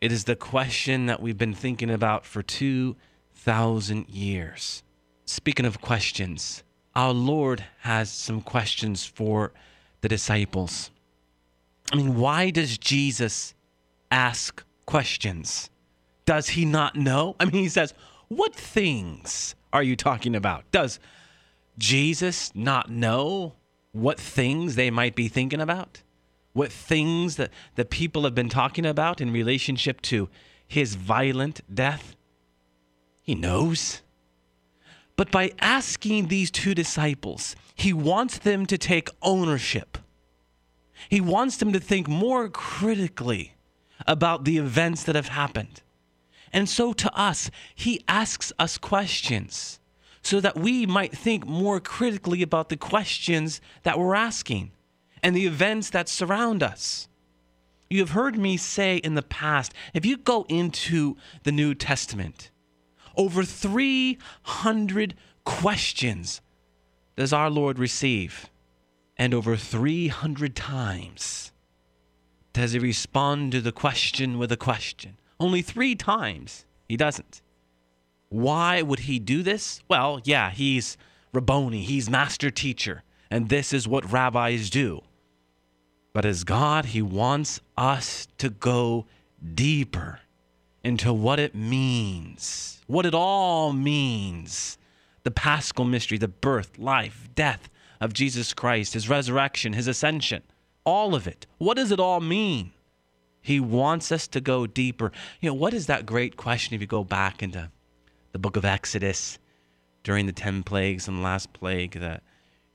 It 0.02 0.12
is 0.12 0.26
the 0.26 0.36
question 0.36 1.06
that 1.08 1.22
we've 1.22 1.38
been 1.38 1.54
thinking 1.54 1.90
about 1.90 2.26
for 2.26 2.42
2,000 2.42 4.10
years. 4.10 4.84
Speaking 5.26 5.66
of 5.66 5.82
questions, 5.82 6.64
our 7.00 7.14
Lord 7.14 7.64
has 7.80 8.12
some 8.12 8.42
questions 8.42 9.06
for 9.06 9.54
the 10.02 10.10
disciples. 10.10 10.92
I 11.94 11.96
mean, 11.96 12.18
why 12.18 12.50
does 12.50 12.78
Jesus 12.78 13.54
ask 14.12 14.62
questions? 14.86 15.70
Does 16.26 16.50
he 16.50 16.66
not 16.66 16.98
know? 16.98 17.38
I 17.40 17.46
mean, 17.46 17.64
he 17.64 17.70
says, 17.70 17.94
What 18.28 18.54
things 18.54 19.56
are 19.72 19.82
you 19.82 19.96
talking 19.96 20.36
about? 20.36 20.70
Does 20.72 21.00
Jesus 21.78 22.54
not 22.54 22.90
know 22.90 23.54
what 23.94 24.20
things 24.20 24.76
they 24.76 24.92
might 24.92 25.16
be 25.16 25.30
thinking 25.30 25.62
about? 25.62 26.04
What 26.52 26.70
things 26.70 27.38
that 27.38 27.52
the 27.76 27.86
people 27.86 28.24
have 28.24 28.36
been 28.36 28.50
talking 28.50 28.86
about 28.86 29.22
in 29.22 29.32
relationship 29.32 30.02
to 30.02 30.28
his 30.68 30.96
violent 30.96 31.62
death? 31.74 32.18
He 33.22 33.36
knows. 33.36 34.02
But 35.20 35.32
by 35.32 35.52
asking 35.60 36.30
these 36.30 36.50
two 36.50 36.74
disciples, 36.74 37.54
he 37.76 37.92
wants 37.92 38.38
them 38.38 38.66
to 38.68 38.78
take 38.78 39.10
ownership. 39.22 39.98
He 41.10 41.20
wants 41.20 41.58
them 41.58 41.74
to 41.74 41.80
think 41.82 42.08
more 42.08 42.48
critically 42.48 43.56
about 44.08 44.46
the 44.46 44.58
events 44.58 45.04
that 45.04 45.16
have 45.16 45.28
happened. 45.28 45.82
And 46.54 46.70
so 46.70 46.94
to 46.94 47.14
us, 47.14 47.52
he 47.76 48.02
asks 48.08 48.54
us 48.60 48.78
questions 48.78 49.82
so 50.22 50.40
that 50.40 50.58
we 50.58 50.86
might 50.86 51.12
think 51.12 51.46
more 51.46 51.82
critically 51.82 52.42
about 52.42 52.70
the 52.70 52.78
questions 52.78 53.60
that 53.84 54.00
we're 54.00 54.16
asking 54.16 54.72
and 55.22 55.36
the 55.36 55.48
events 55.48 55.90
that 55.90 56.08
surround 56.08 56.64
us. 56.64 57.10
You 57.90 58.00
have 58.00 58.12
heard 58.12 58.38
me 58.38 58.56
say 58.56 58.96
in 58.96 59.16
the 59.16 59.22
past, 59.22 59.74
if 59.94 60.06
you 60.06 60.16
go 60.16 60.46
into 60.48 61.18
the 61.44 61.52
New 61.52 61.76
Testament, 61.76 62.52
over 63.20 63.44
300 63.44 65.14
questions 65.44 66.40
does 67.18 67.34
our 67.34 67.50
Lord 67.50 67.78
receive. 67.78 68.50
And 69.18 69.34
over 69.34 69.58
300 69.58 70.56
times 70.56 71.52
does 72.54 72.72
he 72.72 72.80
respond 72.80 73.52
to 73.52 73.60
the 73.60 73.74
question 73.74 74.40
with 74.40 74.54
a 74.54 74.58
question. 74.58 75.18
Only 75.38 75.62
three 75.62 75.96
times 75.96 76.66
he 76.88 76.96
doesn't. 76.96 77.42
Why 78.30 78.82
would 78.82 79.00
he 79.00 79.20
do 79.20 79.44
this? 79.44 79.82
Well, 79.90 80.22
yeah, 80.24 80.50
he's 80.52 80.96
Rabboni, 81.34 81.82
he's 81.82 82.10
master 82.10 82.50
teacher, 82.50 83.04
and 83.30 83.50
this 83.50 83.74
is 83.74 83.86
what 83.86 84.10
rabbis 84.10 84.70
do. 84.70 85.02
But 86.14 86.24
as 86.24 86.46
God, 86.46 86.86
he 86.86 87.02
wants 87.02 87.60
us 87.78 88.30
to 88.38 88.50
go 88.50 89.08
deeper 89.56 90.22
into 90.84 91.12
what 91.14 91.40
it 91.40 91.56
means, 91.56 92.82
what 92.88 93.06
it 93.06 93.14
all 93.14 93.74
means 93.74 94.78
the 95.24 95.32
paschal 95.32 95.86
mystery, 95.86 96.18
the 96.18 96.28
birth, 96.28 96.80
life, 96.80 97.30
death 97.36 97.70
of 98.00 98.14
Jesus 98.14 98.54
Christ, 98.54 98.94
his 98.94 99.10
resurrection, 99.10 99.74
his 99.74 99.88
ascension, 99.88 100.42
all 100.86 101.14
of 101.14 101.28
it. 101.28 101.46
What 101.58 101.76
does 101.76 101.92
it 101.92 102.00
all 102.00 102.22
mean? 102.22 102.72
He 103.42 103.60
wants 103.60 104.12
us 104.12 104.28
to 104.30 104.42
go 104.42 104.66
deeper. 104.66 105.12
You 105.42 105.50
know, 105.50 105.54
what 105.56 105.74
is 105.74 105.88
that 105.88 106.06
great 106.06 106.38
question 106.38 106.74
if 106.74 106.82
you 106.82 106.88
go 106.88 107.04
back 107.04 107.44
into 107.44 107.70
the 108.32 108.40
book 108.40 108.56
of 108.56 108.66
Exodus 108.66 109.40
during 110.04 110.26
the 110.26 110.32
10 110.32 110.64
plagues 110.64 111.08
and 111.08 111.18
the 111.18 111.22
last 111.22 111.52
plague 111.54 112.00
that 112.00 112.24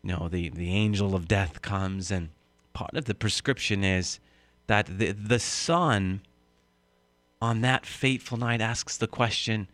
you 0.02 0.11
know 0.11 0.28
the 0.28 0.50
the 0.50 0.70
angel 0.70 1.14
of 1.14 1.26
death 1.26 1.62
comes 1.62 2.11
and 2.11 2.28
part 2.75 2.94
of 2.94 3.06
the 3.06 3.14
prescription 3.14 3.82
is 3.82 4.20
that 4.66 4.87
the 4.87 5.12
the 5.12 5.38
son 5.38 6.20
on 7.44 7.60
that 7.60 7.84
fateful 7.84 8.38
night 8.38 8.62
asks 8.62 8.96
the 8.96 9.06
question, 9.06 9.68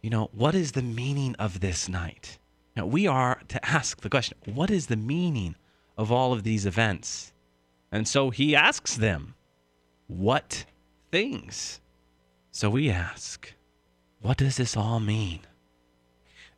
you 0.00 0.08
know, 0.08 0.30
what 0.32 0.54
is 0.54 0.72
the 0.72 0.82
meaning 0.82 1.34
of 1.38 1.60
this 1.60 1.86
night? 1.86 2.38
Now 2.74 2.86
we 2.86 3.06
are 3.06 3.42
to 3.48 3.58
ask 3.78 4.00
the 4.00 4.08
question, 4.08 4.38
what 4.46 4.70
is 4.70 4.86
the 4.86 4.96
meaning 4.96 5.54
of 5.98 6.10
all 6.10 6.32
of 6.32 6.44
these 6.44 6.64
events? 6.64 7.34
And 7.92 8.08
so 8.08 8.30
he 8.30 8.56
asks 8.56 8.96
them, 8.96 9.34
what 10.06 10.64
things? 11.12 11.80
So 12.52 12.70
we 12.70 12.88
ask, 12.88 13.52
what 14.22 14.38
does 14.38 14.56
this 14.56 14.74
all 14.74 14.98
mean? 14.98 15.40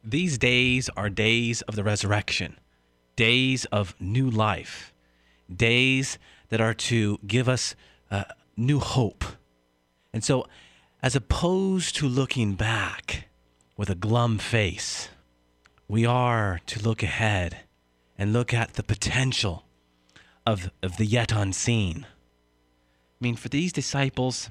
These 0.04 0.38
days 0.38 0.88
are 0.96 1.10
days 1.10 1.62
of 1.62 1.74
the 1.74 1.84
resurrection, 1.84 2.56
days 3.16 3.64
of 3.66 3.96
new 3.98 4.30
life, 4.30 4.94
days 5.52 6.18
that 6.50 6.60
are 6.60 6.74
to 6.74 7.18
give 7.26 7.48
us 7.48 7.74
uh, 8.12 8.24
new 8.56 8.78
hope. 8.78 9.24
And 10.12 10.22
so, 10.22 10.46
as 11.02 11.16
opposed 11.16 11.96
to 11.96 12.06
looking 12.08 12.54
back 12.54 13.28
with 13.76 13.90
a 13.90 13.94
glum 13.94 14.38
face, 14.38 15.08
we 15.88 16.06
are 16.06 16.60
to 16.66 16.82
look 16.82 17.02
ahead 17.02 17.60
and 18.16 18.32
look 18.32 18.54
at 18.54 18.74
the 18.74 18.82
potential 18.82 19.64
of, 20.46 20.70
of 20.82 20.96
the 20.96 21.06
yet 21.06 21.32
unseen. 21.32 22.06
I 22.06 23.18
mean, 23.20 23.36
for 23.36 23.48
these 23.48 23.72
disciples, 23.72 24.50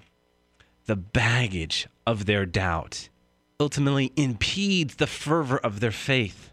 the 0.85 0.95
baggage 0.95 1.87
of 2.05 2.25
their 2.25 2.45
doubt 2.45 3.09
ultimately 3.59 4.11
impedes 4.15 4.95
the 4.95 5.07
fervor 5.07 5.57
of 5.57 5.79
their 5.79 5.91
faith, 5.91 6.51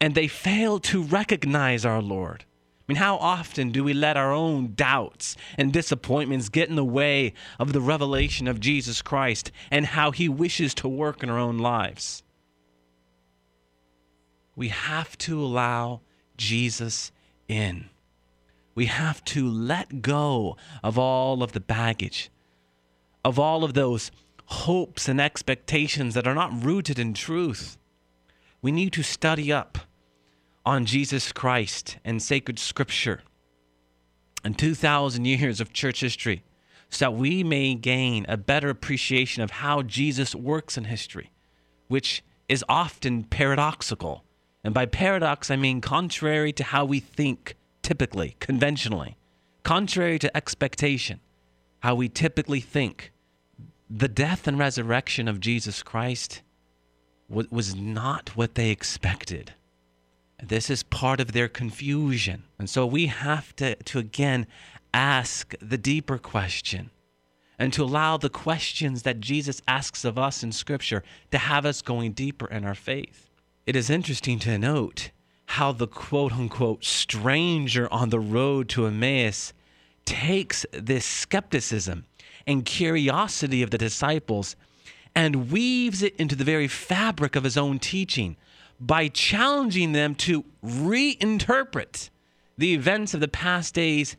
and 0.00 0.14
they 0.14 0.28
fail 0.28 0.78
to 0.78 1.02
recognize 1.02 1.84
our 1.84 2.00
Lord. 2.00 2.44
I 2.86 2.92
mean, 2.92 2.96
how 2.98 3.16
often 3.16 3.70
do 3.70 3.82
we 3.82 3.94
let 3.94 4.18
our 4.18 4.30
own 4.30 4.74
doubts 4.74 5.36
and 5.56 5.72
disappointments 5.72 6.50
get 6.50 6.68
in 6.68 6.76
the 6.76 6.84
way 6.84 7.32
of 7.58 7.72
the 7.72 7.80
revelation 7.80 8.46
of 8.46 8.60
Jesus 8.60 9.00
Christ 9.00 9.50
and 9.70 9.86
how 9.86 10.10
he 10.10 10.28
wishes 10.28 10.74
to 10.74 10.88
work 10.88 11.22
in 11.22 11.30
our 11.30 11.38
own 11.38 11.56
lives? 11.56 12.22
We 14.54 14.68
have 14.68 15.16
to 15.18 15.42
allow 15.42 16.02
Jesus 16.36 17.10
in. 17.48 17.88
We 18.74 18.86
have 18.86 19.24
to 19.26 19.48
let 19.48 20.02
go 20.02 20.58
of 20.82 20.98
all 20.98 21.42
of 21.42 21.52
the 21.52 21.60
baggage, 21.60 22.30
of 23.24 23.38
all 23.38 23.64
of 23.64 23.72
those 23.72 24.10
hopes 24.46 25.08
and 25.08 25.22
expectations 25.22 26.12
that 26.12 26.26
are 26.26 26.34
not 26.34 26.62
rooted 26.62 26.98
in 26.98 27.14
truth. 27.14 27.78
We 28.60 28.72
need 28.72 28.92
to 28.92 29.02
study 29.02 29.50
up 29.50 29.78
on 30.64 30.86
Jesus 30.86 31.32
Christ 31.32 31.98
and 32.04 32.22
sacred 32.22 32.58
scripture 32.58 33.20
and 34.42 34.58
2,000 34.58 35.24
years 35.24 35.60
of 35.60 35.72
church 35.72 36.00
history 36.00 36.42
so 36.90 37.06
that 37.06 37.14
we 37.14 37.42
may 37.42 37.74
gain 37.74 38.24
a 38.28 38.36
better 38.36 38.68
appreciation 38.68 39.42
of 39.42 39.50
how 39.50 39.82
Jesus 39.82 40.34
works 40.34 40.76
in 40.76 40.84
history, 40.84 41.30
which 41.88 42.22
is 42.48 42.64
often 42.68 43.24
paradoxical. 43.24 44.24
And 44.62 44.72
by 44.72 44.86
paradox, 44.86 45.50
I 45.50 45.56
mean 45.56 45.80
contrary 45.80 46.52
to 46.52 46.64
how 46.64 46.84
we 46.84 47.00
think 47.00 47.56
typically, 47.82 48.36
conventionally, 48.40 49.16
contrary 49.62 50.18
to 50.20 50.36
expectation, 50.36 51.20
how 51.80 51.94
we 51.94 52.08
typically 52.08 52.60
think, 52.60 53.12
the 53.90 54.08
death 54.08 54.46
and 54.46 54.58
resurrection 54.58 55.28
of 55.28 55.40
Jesus 55.40 55.82
Christ 55.82 56.42
was 57.28 57.74
not 57.74 58.30
what 58.36 58.54
they 58.54 58.70
expected. 58.70 59.54
This 60.48 60.70
is 60.70 60.82
part 60.82 61.20
of 61.20 61.32
their 61.32 61.48
confusion. 61.48 62.44
And 62.58 62.68
so 62.68 62.86
we 62.86 63.06
have 63.06 63.54
to, 63.56 63.74
to 63.76 63.98
again 63.98 64.46
ask 64.92 65.54
the 65.60 65.78
deeper 65.78 66.18
question 66.18 66.90
and 67.58 67.72
to 67.72 67.84
allow 67.84 68.16
the 68.16 68.28
questions 68.28 69.02
that 69.02 69.20
Jesus 69.20 69.62
asks 69.66 70.04
of 70.04 70.18
us 70.18 70.42
in 70.42 70.52
Scripture 70.52 71.02
to 71.30 71.38
have 71.38 71.64
us 71.64 71.82
going 71.82 72.12
deeper 72.12 72.46
in 72.46 72.64
our 72.64 72.74
faith. 72.74 73.30
It 73.66 73.76
is 73.76 73.90
interesting 73.90 74.38
to 74.40 74.58
note 74.58 75.10
how 75.46 75.72
the 75.72 75.86
quote 75.86 76.32
unquote 76.32 76.84
stranger 76.84 77.92
on 77.92 78.10
the 78.10 78.20
road 78.20 78.68
to 78.70 78.86
Emmaus 78.86 79.52
takes 80.04 80.66
this 80.72 81.04
skepticism 81.04 82.04
and 82.46 82.64
curiosity 82.64 83.62
of 83.62 83.70
the 83.70 83.78
disciples 83.78 84.56
and 85.14 85.50
weaves 85.50 86.02
it 86.02 86.14
into 86.16 86.34
the 86.34 86.44
very 86.44 86.68
fabric 86.68 87.36
of 87.36 87.44
his 87.44 87.56
own 87.56 87.78
teaching 87.78 88.36
by 88.80 89.08
challenging 89.08 89.92
them 89.92 90.14
to 90.14 90.44
reinterpret 90.64 92.10
the 92.56 92.74
events 92.74 93.14
of 93.14 93.20
the 93.20 93.28
past 93.28 93.74
days 93.74 94.16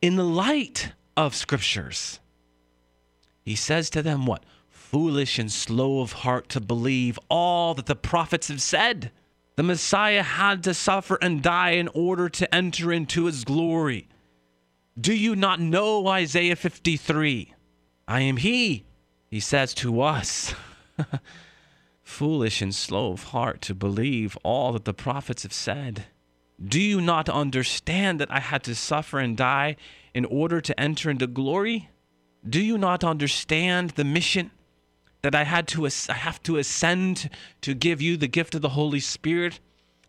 in 0.00 0.16
the 0.16 0.24
light 0.24 0.92
of 1.16 1.34
scriptures. 1.34 2.20
He 3.42 3.54
says 3.54 3.90
to 3.90 4.02
them, 4.02 4.26
What? 4.26 4.44
Foolish 4.68 5.38
and 5.38 5.50
slow 5.50 6.00
of 6.00 6.12
heart 6.12 6.48
to 6.50 6.60
believe 6.60 7.18
all 7.28 7.74
that 7.74 7.86
the 7.86 7.96
prophets 7.96 8.48
have 8.48 8.62
said. 8.62 9.10
The 9.56 9.62
Messiah 9.62 10.22
had 10.22 10.62
to 10.64 10.74
suffer 10.74 11.18
and 11.20 11.42
die 11.42 11.70
in 11.70 11.88
order 11.88 12.28
to 12.28 12.54
enter 12.54 12.92
into 12.92 13.24
his 13.24 13.44
glory. 13.44 14.08
Do 14.98 15.14
you 15.14 15.34
not 15.34 15.60
know 15.60 16.06
Isaiah 16.06 16.56
53? 16.56 17.54
I 18.08 18.20
am 18.20 18.36
he, 18.36 18.84
he 19.28 19.40
says 19.40 19.74
to 19.74 20.00
us. 20.02 20.54
Foolish 22.06 22.62
and 22.62 22.72
slow 22.72 23.10
of 23.10 23.24
heart 23.24 23.60
to 23.62 23.74
believe 23.74 24.38
all 24.44 24.72
that 24.72 24.84
the 24.84 24.94
prophets 24.94 25.42
have 25.42 25.52
said. 25.52 26.04
Do 26.64 26.80
you 26.80 27.00
not 27.00 27.28
understand 27.28 28.20
that 28.20 28.30
I 28.30 28.38
had 28.38 28.62
to 28.62 28.76
suffer 28.76 29.18
and 29.18 29.36
die 29.36 29.76
in 30.14 30.24
order 30.24 30.60
to 30.60 30.80
enter 30.80 31.10
into 31.10 31.26
glory? 31.26 31.90
Do 32.48 32.62
you 32.62 32.78
not 32.78 33.02
understand 33.02 33.90
the 33.90 34.04
mission 34.04 34.52
that 35.22 35.34
I 35.34 35.42
had 35.42 35.66
to 35.68 35.84
I 35.84 36.14
have 36.14 36.40
to 36.44 36.56
ascend 36.56 37.28
to 37.62 37.74
give 37.74 38.00
you 38.00 38.16
the 38.16 38.28
gift 38.28 38.54
of 38.54 38.62
the 38.62 38.70
Holy 38.70 39.00
Spirit? 39.00 39.58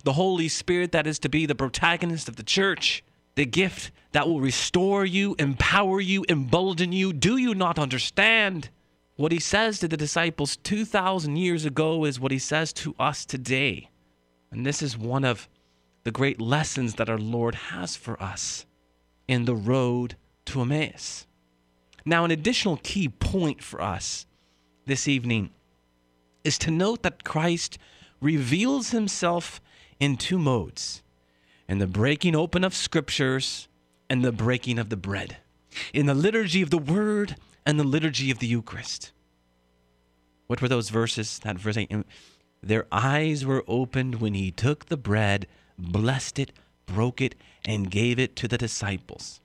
The 0.04 0.14
Holy 0.14 0.48
Spirit 0.48 0.92
that 0.92 1.08
is 1.08 1.18
to 1.20 1.30
be 1.30 1.48
the 1.48 1.56
protagonist 1.56 2.30
of 2.30 2.36
the 2.36 2.44
church, 2.44 3.04
the 3.34 3.46
gift 3.46 3.92
that 4.12 4.28
will 4.28 4.40
restore 4.40 5.04
you, 5.04 5.36
empower 5.40 6.00
you, 6.00 6.24
embolden 6.30 6.92
you. 6.92 7.12
Do 7.12 7.38
you 7.38 7.56
not 7.56 7.80
understand? 7.80 8.70
What 9.18 9.32
he 9.32 9.40
says 9.40 9.80
to 9.80 9.88
the 9.88 9.98
disciples 9.98 10.58
2,000 10.58 11.36
years 11.36 11.66
ago 11.66 12.06
is 12.06 12.20
what 12.20 12.32
he 12.32 12.40
says 12.40 12.72
to 12.74 12.96
us 13.00 13.26
today. 13.26 13.90
And 14.52 14.66
this 14.66 14.82
is 14.82 14.96
one 14.96 15.26
of 15.26 15.50
the 16.04 16.12
great 16.12 16.40
lessons 16.40 16.96
that 16.96 17.10
our 17.10 17.18
Lord 17.18 17.56
has 17.56 17.96
for 17.96 18.22
us 18.22 18.66
in 19.28 19.46
the 19.46 19.56
road 19.56 20.16
to 20.46 20.62
Emmaus. 20.62 21.26
Now, 22.06 22.24
an 22.26 22.32
additional 22.32 22.80
key 22.84 23.10
point 23.10 23.62
for 23.62 23.82
us 23.82 24.28
this 24.86 25.08
evening 25.08 25.50
is 26.44 26.60
to 26.60 26.72
note 26.72 27.02
that 27.02 27.24
Christ 27.24 27.80
reveals 28.22 28.92
himself 28.92 29.60
in 30.00 30.16
two 30.16 30.40
modes 30.40 31.02
in 31.68 31.80
the 31.80 31.88
breaking 31.88 32.36
open 32.36 32.64
of 32.64 32.74
scriptures 32.74 33.68
and 34.10 34.24
the 34.24 34.32
breaking 34.32 34.80
of 34.80 34.90
the 34.90 34.96
bread, 34.96 35.38
in 35.92 36.06
the 36.06 36.14
liturgy 36.14 36.62
of 36.62 36.70
the 36.70 36.78
word 36.78 37.36
and 37.68 37.78
the 37.78 37.84
liturgy 37.84 38.32
of 38.32 38.40
the 38.40 38.48
Eucharist. 38.48 39.12
What 40.48 40.62
were 40.62 40.70
those 40.70 40.90
verses? 40.90 41.38
That 41.40 41.60
verse 41.60 41.76
eight. 41.76 41.92
Their 42.64 42.88
eyes 42.94 43.46
were 43.46 43.66
opened 43.68 44.22
when 44.22 44.34
he 44.34 44.52
took 44.52 44.86
the 44.86 44.96
bread, 44.96 45.48
blessed 45.78 46.40
it, 46.40 46.54
broke 46.86 47.20
it, 47.20 47.36
and 47.66 47.92
gave 47.92 48.20
it 48.20 48.38
to 48.38 48.48
the 48.48 48.58
disciples. 48.58 49.42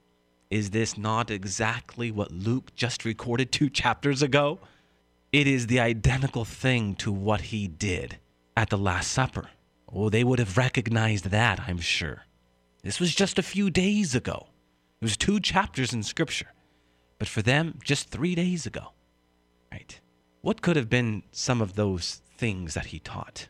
Is 0.50 0.70
this 0.70 0.96
not 0.96 1.32
exactly 1.32 2.12
what 2.12 2.30
Luke 2.30 2.72
just 2.76 3.04
recorded 3.04 3.50
two 3.50 3.68
chapters 3.68 4.22
ago? 4.22 4.61
It 5.32 5.48
is 5.48 5.66
the 5.66 5.80
identical 5.80 6.44
thing 6.44 6.94
to 6.96 7.11
what 7.11 7.40
he 7.40 7.66
did 7.66 8.18
at 8.56 8.70
the 8.70 8.78
Last 8.78 9.11
Supper. 9.11 9.48
Oh, 9.92 10.11
they 10.11 10.22
would 10.22 10.38
have 10.38 10.56
recognized 10.56 11.30
that, 11.30 11.58
I'm 11.66 11.78
sure. 11.80 12.22
This 12.85 13.00
was 13.00 13.14
just 13.14 13.38
a 13.38 13.42
few 13.42 13.68
days 13.68 14.14
ago. 14.14 14.46
It 15.00 15.06
was 15.06 15.16
two 15.16 15.40
chapters 15.40 15.92
in 15.92 16.04
Scripture. 16.04 16.52
But 17.22 17.28
for 17.28 17.40
them, 17.40 17.78
just 17.85 18.08
three 18.08 18.35
days 18.35 18.66
ago. 18.66 18.94
Right? 19.70 20.00
What 20.40 20.61
could 20.61 20.74
have 20.74 20.90
been 20.90 21.22
some 21.30 21.62
of 21.62 21.76
those 21.76 22.20
things 22.37 22.74
that 22.74 22.87
he 22.87 22.98
taught? 22.98 23.46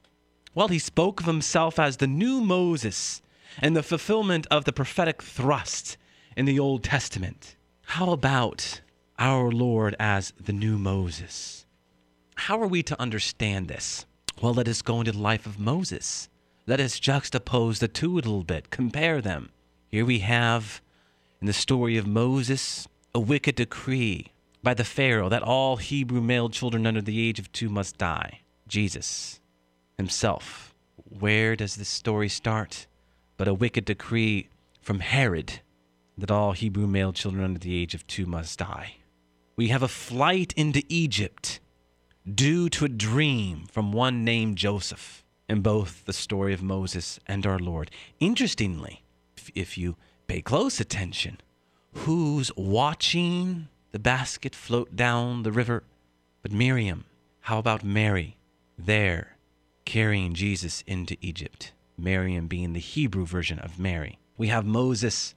Well, 0.55 0.69
he 0.69 0.79
spoke 0.79 1.21
of 1.21 1.27
himself 1.27 1.79
as 1.79 1.97
the 1.97 2.07
new 2.07 2.43
Moses 2.43 3.23
and 3.61 3.75
the 3.75 3.83
fulfillment 3.83 4.47
of 4.51 4.67
the 4.67 4.75
prophetic 4.75 5.23
thrust 5.23 5.97
in 6.37 6.45
the 6.45 6.61
Old 6.61 6.85
Testament. 6.85 7.57
How 7.87 8.11
about 8.11 8.83
our 9.19 9.51
Lord 9.51 9.97
as 9.99 10.35
the 10.39 10.53
new 10.53 10.77
Moses? 10.77 11.65
How 12.35 12.61
are 12.61 12.69
we 12.69 12.83
to 12.83 13.01
understand 13.01 13.69
this? 13.69 14.05
Well, 14.43 14.53
let 14.53 14.69
us 14.69 14.83
go 14.83 14.99
into 15.01 15.13
the 15.13 15.19
life 15.19 15.47
of 15.47 15.59
Moses. 15.59 16.29
Let 16.67 16.79
us 16.79 17.01
juxtapose 17.01 17.79
the 17.79 17.89
two 17.89 18.13
a 18.13 18.17
little 18.17 18.45
bit, 18.45 18.69
compare 18.69 19.23
them. 19.23 19.49
Here 19.89 20.05
we 20.05 20.19
have 20.19 20.83
in 21.41 21.47
the 21.47 21.55
story 21.55 21.97
of 21.97 22.07
Moses 22.07 22.87
a 23.15 23.21
wicked 23.21 23.57
decree 23.57 24.33
by 24.63 24.75
the 24.75 24.85
Pharaoh 24.85 25.29
that 25.29 25.43
all 25.43 25.77
Hebrew 25.77 26.21
male 26.21 26.49
children 26.49 26.87
under 26.87 27.03
the 27.03 27.29
age 27.29 27.39
of 27.39 27.53
two 27.53 27.69
must 27.69 27.99
die. 27.99 28.41
Jesus 28.67 29.41
himself. 29.99 30.75
Where 31.19 31.57
does 31.57 31.77
this 31.77 31.89
story 31.89 32.29
start? 32.29 32.87
But 33.37 33.49
a 33.49 33.55
wicked 33.55 33.85
decree 33.85 34.49
from 34.81 35.01
Herod 35.01 35.61
that 36.17 36.31
all 36.31 36.53
Hebrew 36.53 36.87
male 36.87 37.13
children 37.13 37.45
under 37.45 37.59
the 37.59 37.75
age 37.75 37.95
of 37.95 38.07
two 38.07 38.27
must 38.27 38.59
die. 38.59 38.97
We 39.57 39.69
have 39.69 39.83
a 39.83 39.89
flight 39.89 40.53
into 40.57 40.83
Egypt 40.89 41.61
due 42.33 42.69
to 42.71 42.85
a 42.85 42.89
dream 42.89 43.67
from 43.71 43.93
one 43.93 44.25
named 44.25 44.57
Joseph 44.57 45.25
in 45.49 45.61
both 45.61 46.05
the 46.05 46.13
story 46.13 46.55
of 46.55 46.63
Moses 46.63 47.19
and 47.27 47.47
our 47.47 47.59
Lord. 47.59 47.91
Interestingly, 48.21 49.03
if, 49.55 49.77
you 49.77 49.97
pay 50.27 50.41
close 50.41 50.81
attention, 50.81 51.39
who's 51.95 52.51
watching 52.57 53.69
the 53.93 53.99
basket 53.99 54.55
float 54.55 54.97
down 54.97 55.43
the 55.43 55.53
river. 55.53 55.85
But 56.43 56.53
Miriam, 56.53 57.05
how 57.41 57.59
about 57.59 57.85
Mary, 57.85 58.37
there, 58.79 59.37
carrying 59.85 60.35
Jesus 60.35 60.83
into 60.87 61.17
Egypt? 61.21 61.73
Miriam 61.99 62.47
being 62.49 62.73
the 62.73 62.81
Hebrew 62.81 63.27
version 63.27 63.59
of 63.59 63.79
Mary. 63.79 64.19
We 64.37 64.49
have 64.49 64.65
Moses 64.65 65.35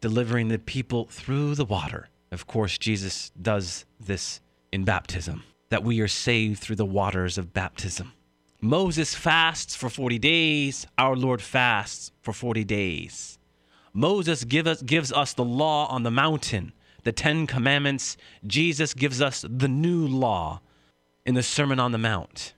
delivering 0.00 0.48
the 0.48 0.58
people 0.58 1.06
through 1.10 1.54
the 1.54 1.64
water. 1.64 2.08
Of 2.30 2.46
course, 2.46 2.76
Jesus 2.76 3.30
does 3.40 3.84
this 4.00 4.40
in 4.72 4.84
baptism, 4.84 5.44
that 5.68 5.84
we 5.84 6.00
are 6.00 6.08
saved 6.08 6.60
through 6.60 6.76
the 6.76 6.84
waters 6.84 7.38
of 7.38 7.52
baptism. 7.52 8.12
Moses 8.60 9.14
fasts 9.14 9.74
for 9.74 9.88
40 9.88 10.18
days, 10.18 10.86
our 10.98 11.16
Lord 11.16 11.42
fasts 11.42 12.12
for 12.22 12.32
40 12.32 12.64
days. 12.64 13.38
Moses 13.92 14.44
give 14.44 14.66
us, 14.66 14.82
gives 14.82 15.12
us 15.12 15.34
the 15.34 15.44
law 15.44 15.86
on 15.88 16.02
the 16.02 16.10
mountain 16.10 16.72
the 17.04 17.12
Ten 17.12 17.46
Commandments, 17.46 18.16
Jesus 18.46 18.94
gives 18.94 19.20
us 19.20 19.44
the 19.48 19.68
new 19.68 20.06
law 20.06 20.60
in 21.26 21.34
the 21.34 21.42
Sermon 21.42 21.80
on 21.80 21.92
the 21.92 21.98
Mount. 21.98 22.54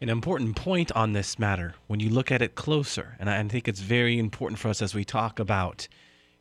An 0.00 0.08
important 0.08 0.56
point 0.56 0.92
on 0.92 1.12
this 1.12 1.38
matter, 1.38 1.74
when 1.86 2.00
you 2.00 2.08
look 2.08 2.30
at 2.30 2.40
it 2.40 2.54
closer, 2.54 3.16
and 3.18 3.28
I 3.28 3.42
think 3.44 3.68
it's 3.68 3.80
very 3.80 4.18
important 4.18 4.58
for 4.58 4.68
us 4.68 4.80
as 4.80 4.94
we 4.94 5.04
talk 5.04 5.38
about, 5.38 5.88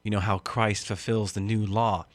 you 0.03 0.11
know, 0.11 0.19
how 0.19 0.37
Christ 0.37 0.87
fulfills 0.87 1.33
the 1.33 1.41
new 1.41 1.65
law, 1.65 2.05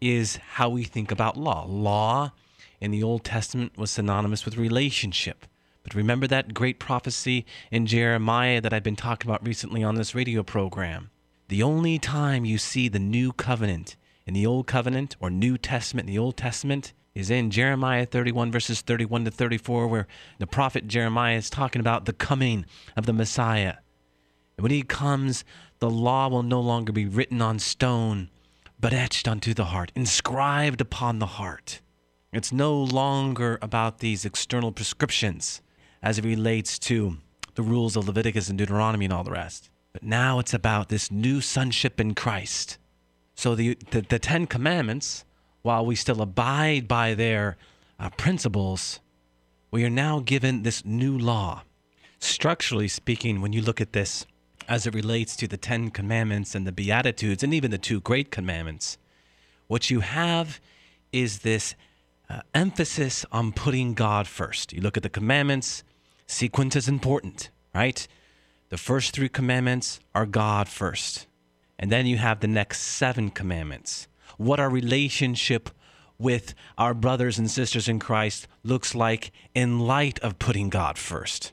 is 0.00 0.36
how 0.36 0.68
we 0.68 0.84
think 0.84 1.10
about 1.10 1.36
law. 1.36 1.66
Law 1.66 2.32
in 2.80 2.92
the 2.92 3.02
Old 3.02 3.24
Testament 3.24 3.76
was 3.76 3.90
synonymous 3.90 4.44
with 4.44 4.56
relationship. 4.56 5.44
But 5.82 5.94
remember 5.94 6.26
that 6.28 6.54
great 6.54 6.78
prophecy 6.78 7.44
in 7.70 7.86
Jeremiah 7.86 8.60
that 8.60 8.72
I've 8.72 8.82
been 8.82 8.96
talking 8.96 9.30
about 9.30 9.46
recently 9.46 9.82
on 9.82 9.96
this 9.96 10.14
radio 10.14 10.42
program. 10.42 11.10
The 11.48 11.62
only 11.62 12.00
time 12.00 12.44
you 12.44 12.58
see 12.58 12.88
the 12.88 12.98
new 12.98 13.32
covenant 13.32 13.94
in 14.26 14.34
the 14.34 14.44
Old 14.44 14.66
Covenant 14.66 15.14
or 15.20 15.30
New 15.30 15.56
Testament 15.56 16.08
in 16.08 16.14
the 16.14 16.18
Old 16.18 16.36
Testament 16.36 16.92
is 17.14 17.30
in 17.30 17.52
Jeremiah 17.52 18.04
31, 18.04 18.50
verses 18.50 18.80
31 18.80 19.26
to 19.26 19.30
34, 19.30 19.86
where 19.86 20.08
the 20.40 20.48
prophet 20.48 20.88
Jeremiah 20.88 21.36
is 21.36 21.48
talking 21.48 21.78
about 21.78 22.04
the 22.04 22.12
coming 22.12 22.66
of 22.96 23.06
the 23.06 23.12
Messiah. 23.12 23.74
And 24.56 24.64
when 24.64 24.72
he 24.72 24.82
comes, 24.82 25.44
the 25.78 25.88
law 25.88 26.28
will 26.28 26.42
no 26.42 26.60
longer 26.60 26.92
be 26.92 27.06
written 27.06 27.40
on 27.40 27.60
stone, 27.60 28.28
but 28.80 28.92
etched 28.92 29.28
onto 29.28 29.54
the 29.54 29.66
heart, 29.66 29.92
inscribed 29.94 30.80
upon 30.80 31.20
the 31.20 31.26
heart. 31.26 31.80
It's 32.32 32.52
no 32.52 32.76
longer 32.76 33.56
about 33.62 34.00
these 34.00 34.24
external 34.24 34.72
prescriptions 34.72 35.62
as 36.02 36.18
it 36.18 36.24
relates 36.24 36.76
to 36.80 37.18
the 37.54 37.62
rules 37.62 37.94
of 37.94 38.08
Leviticus 38.08 38.48
and 38.48 38.58
Deuteronomy 38.58 39.04
and 39.04 39.14
all 39.14 39.22
the 39.22 39.30
rest. 39.30 39.70
But 39.96 40.02
now 40.02 40.38
it's 40.38 40.52
about 40.52 40.90
this 40.90 41.10
new 41.10 41.40
sonship 41.40 41.98
in 41.98 42.14
Christ. 42.14 42.76
So 43.34 43.54
the, 43.54 43.78
the, 43.92 44.02
the 44.02 44.18
Ten 44.18 44.46
Commandments, 44.46 45.24
while 45.62 45.86
we 45.86 45.96
still 45.96 46.20
abide 46.20 46.86
by 46.86 47.14
their 47.14 47.56
uh, 47.98 48.10
principles, 48.10 49.00
we 49.70 49.86
are 49.86 49.90
now 49.90 50.20
given 50.20 50.64
this 50.64 50.84
new 50.84 51.16
law. 51.16 51.62
Structurally 52.18 52.88
speaking, 52.88 53.40
when 53.40 53.54
you 53.54 53.62
look 53.62 53.80
at 53.80 53.94
this 53.94 54.26
as 54.68 54.86
it 54.86 54.92
relates 54.92 55.34
to 55.36 55.48
the 55.48 55.56
Ten 55.56 55.88
Commandments 55.88 56.54
and 56.54 56.66
the 56.66 56.72
Beatitudes 56.72 57.42
and 57.42 57.54
even 57.54 57.70
the 57.70 57.78
two 57.78 58.02
Great 58.02 58.30
Commandments, 58.30 58.98
what 59.66 59.88
you 59.88 60.00
have 60.00 60.60
is 61.10 61.38
this 61.38 61.74
uh, 62.28 62.40
emphasis 62.54 63.24
on 63.32 63.50
putting 63.50 63.94
God 63.94 64.26
first. 64.26 64.74
You 64.74 64.82
look 64.82 64.98
at 64.98 65.02
the 65.02 65.08
commandments, 65.08 65.84
sequence 66.26 66.76
is 66.76 66.86
important, 66.86 67.48
right? 67.74 68.06
The 68.68 68.76
first 68.76 69.12
three 69.12 69.28
commandments 69.28 70.00
are 70.14 70.26
God 70.26 70.68
first. 70.68 71.26
And 71.78 71.92
then 71.92 72.06
you 72.06 72.16
have 72.16 72.40
the 72.40 72.48
next 72.48 72.80
seven 72.80 73.30
commandments. 73.30 74.08
What 74.38 74.58
our 74.58 74.70
relationship 74.70 75.70
with 76.18 76.54
our 76.76 76.94
brothers 76.94 77.38
and 77.38 77.50
sisters 77.50 77.88
in 77.88 77.98
Christ 77.98 78.48
looks 78.64 78.94
like 78.94 79.30
in 79.54 79.80
light 79.80 80.18
of 80.20 80.38
putting 80.38 80.68
God 80.68 80.98
first. 80.98 81.52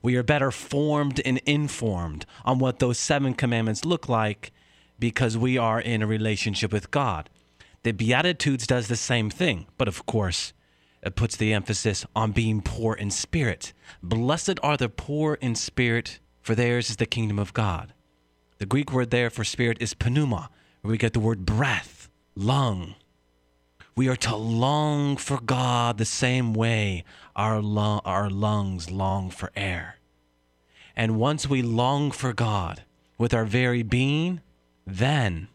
We 0.00 0.16
are 0.16 0.22
better 0.22 0.50
formed 0.50 1.20
and 1.24 1.38
informed 1.44 2.24
on 2.44 2.58
what 2.58 2.78
those 2.78 2.98
seven 2.98 3.34
commandments 3.34 3.84
look 3.84 4.08
like 4.08 4.52
because 4.98 5.36
we 5.36 5.58
are 5.58 5.80
in 5.80 6.02
a 6.02 6.06
relationship 6.06 6.72
with 6.72 6.90
God. 6.90 7.28
The 7.82 7.92
Beatitudes 7.92 8.66
does 8.66 8.88
the 8.88 8.96
same 8.96 9.28
thing, 9.28 9.66
but 9.76 9.88
of 9.88 10.06
course, 10.06 10.52
it 11.02 11.14
puts 11.14 11.36
the 11.36 11.52
emphasis 11.52 12.06
on 12.14 12.32
being 12.32 12.62
poor 12.62 12.94
in 12.94 13.10
spirit. 13.10 13.72
Blessed 14.02 14.58
are 14.62 14.76
the 14.76 14.88
poor 14.88 15.34
in 15.34 15.54
spirit, 15.54 16.20
for 16.48 16.54
theirs 16.54 16.88
is 16.88 16.96
the 16.96 17.04
kingdom 17.04 17.38
of 17.38 17.52
God. 17.52 17.92
The 18.56 18.64
Greek 18.64 18.90
word 18.90 19.10
there 19.10 19.28
for 19.28 19.44
spirit 19.44 19.76
is 19.82 19.94
pneuma, 20.02 20.48
where 20.80 20.90
we 20.90 20.96
get 20.96 21.12
the 21.12 21.20
word 21.20 21.44
breath, 21.44 22.08
lung. 22.34 22.94
We 23.94 24.08
are 24.08 24.16
to 24.16 24.34
long 24.34 25.18
for 25.18 25.42
God 25.42 25.98
the 25.98 26.06
same 26.06 26.54
way 26.54 27.04
our, 27.36 27.60
lung, 27.60 28.00
our 28.06 28.30
lungs 28.30 28.90
long 28.90 29.28
for 29.28 29.50
air. 29.54 29.96
And 30.96 31.18
once 31.18 31.46
we 31.46 31.60
long 31.60 32.12
for 32.12 32.32
God 32.32 32.82
with 33.18 33.34
our 33.34 33.44
very 33.44 33.82
being, 33.82 34.40
then, 34.86 35.48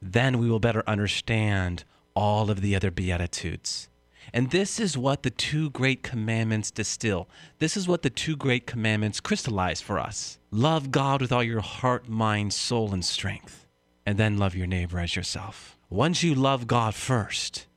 then 0.00 0.38
we 0.38 0.48
will 0.48 0.58
better 0.58 0.84
understand 0.86 1.84
all 2.16 2.50
of 2.50 2.62
the 2.62 2.74
other 2.74 2.90
Beatitudes. 2.90 3.90
And 4.34 4.50
this 4.50 4.80
is 4.80 4.98
what 4.98 5.22
the 5.22 5.30
two 5.30 5.70
great 5.70 6.02
commandments 6.02 6.72
distill. 6.72 7.28
This 7.60 7.76
is 7.76 7.86
what 7.86 8.02
the 8.02 8.10
two 8.10 8.34
great 8.34 8.66
commandments 8.66 9.20
crystallize 9.20 9.80
for 9.80 9.96
us. 9.96 10.40
Love 10.50 10.90
God 10.90 11.20
with 11.20 11.30
all 11.30 11.44
your 11.44 11.60
heart, 11.60 12.08
mind, 12.08 12.52
soul, 12.52 12.92
and 12.92 13.04
strength, 13.04 13.68
and 14.04 14.18
then 14.18 14.36
love 14.36 14.56
your 14.56 14.66
neighbor 14.66 14.98
as 14.98 15.14
yourself. 15.14 15.78
Once 15.88 16.24
you 16.24 16.34
love 16.34 16.66
God 16.66 16.96
first, 16.96 17.68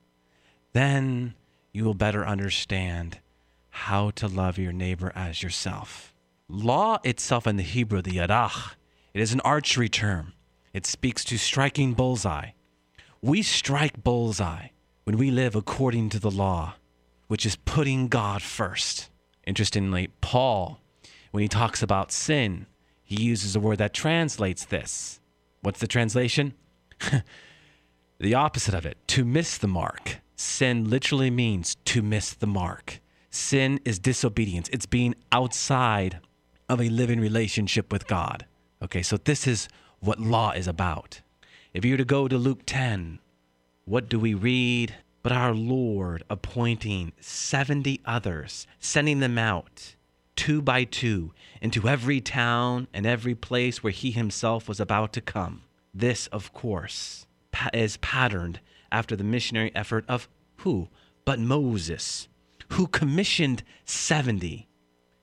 then 0.74 1.36
you 1.74 1.84
will 1.84 1.94
better 1.94 2.26
understand 2.26 3.20
how 3.70 4.10
to 4.10 4.28
love 4.28 4.58
your 4.58 4.74
neighbor 4.74 5.12
as 5.14 5.44
yourself. 5.44 6.12
Law 6.50 6.98
itself 7.04 7.46
in 7.46 7.58
the 7.58 7.64
Hebrew, 7.64 8.02
the 8.02 8.18
yarach, 8.18 8.74
it 9.14 9.22
is 9.22 9.32
an 9.32 9.42
archery 9.42 9.90
term. 9.90 10.34
It 10.74 10.88
speaks 10.88 11.24
to 11.26 11.38
striking 11.38 11.94
bullseye. 11.94 12.54
We 13.22 13.44
strike 13.44 14.04
bullseye 14.04 14.70
when 15.08 15.18
we 15.18 15.32
live 15.32 15.56
according 15.56 16.10
to 16.10 16.20
the 16.20 16.30
law, 16.30 16.74
which 17.30 17.46
is 17.46 17.56
putting 17.56 18.10
God 18.10 18.42
first. 18.42 19.10
Interestingly, 19.46 20.10
Paul, 20.20 20.82
when 21.32 21.42
he 21.42 21.48
talks 21.48 21.82
about 21.82 22.12
sin, 22.12 22.66
he 23.06 23.24
uses 23.24 23.56
a 23.56 23.60
word 23.62 23.78
that 23.78 23.94
translates 23.94 24.66
this. 24.66 25.22
What's 25.62 25.80
the 25.80 25.88
translation? 25.88 26.56
the 28.20 28.34
opposite 28.34 28.74
of 28.74 28.86
it, 28.86 28.98
to 29.08 29.24
miss 29.24 29.58
the 29.58 29.70
mark. 29.70 30.18
Sin 30.36 30.90
literally 30.90 31.32
means 31.32 31.76
to 31.86 32.02
miss 32.02 32.34
the 32.34 32.46
mark. 32.46 33.00
Sin 33.30 33.80
is 33.86 34.00
disobedience, 34.00 34.68
it's 34.74 34.86
being 34.86 35.16
outside 35.32 36.20
of 36.68 36.82
a 36.82 36.90
living 36.90 37.22
relationship 37.22 37.94
with 37.94 38.08
God. 38.08 38.46
Okay, 38.84 39.04
so 39.04 39.16
this 39.16 39.48
is 39.48 39.70
what 40.02 40.20
law 40.20 40.52
is 40.52 40.68
about. 40.68 41.22
If 41.74 41.86
you 41.86 41.94
were 41.94 41.98
to 41.98 42.04
go 42.04 42.28
to 42.28 42.38
Luke 42.38 42.64
10, 42.66 43.20
what 43.88 44.10
do 44.10 44.20
we 44.20 44.34
read? 44.34 44.94
But 45.24 45.32
our 45.32 45.54
Lord 45.54 46.22
appointing 46.30 47.14
70 47.22 48.02
others, 48.04 48.68
sending 48.80 49.22
them 49.22 49.38
out 49.38 49.96
two 50.36 50.62
by 50.62 50.84
two 50.84 51.32
into 51.62 51.88
every 51.88 52.20
town 52.20 52.90
and 52.94 53.06
every 53.06 53.34
place 53.34 53.82
where 53.82 53.94
he 53.94 54.12
himself 54.12 54.68
was 54.68 54.82
about 54.82 55.14
to 55.14 55.22
come. 55.22 55.64
This, 55.94 56.28
of 56.28 56.52
course, 56.52 57.28
is 57.74 57.96
patterned 57.98 58.60
after 58.92 59.16
the 59.16 59.24
missionary 59.24 59.72
effort 59.74 60.04
of 60.10 60.28
who? 60.58 60.90
But 61.24 61.40
Moses, 61.40 62.28
who 62.74 62.88
commissioned 62.88 63.64
70 63.86 64.68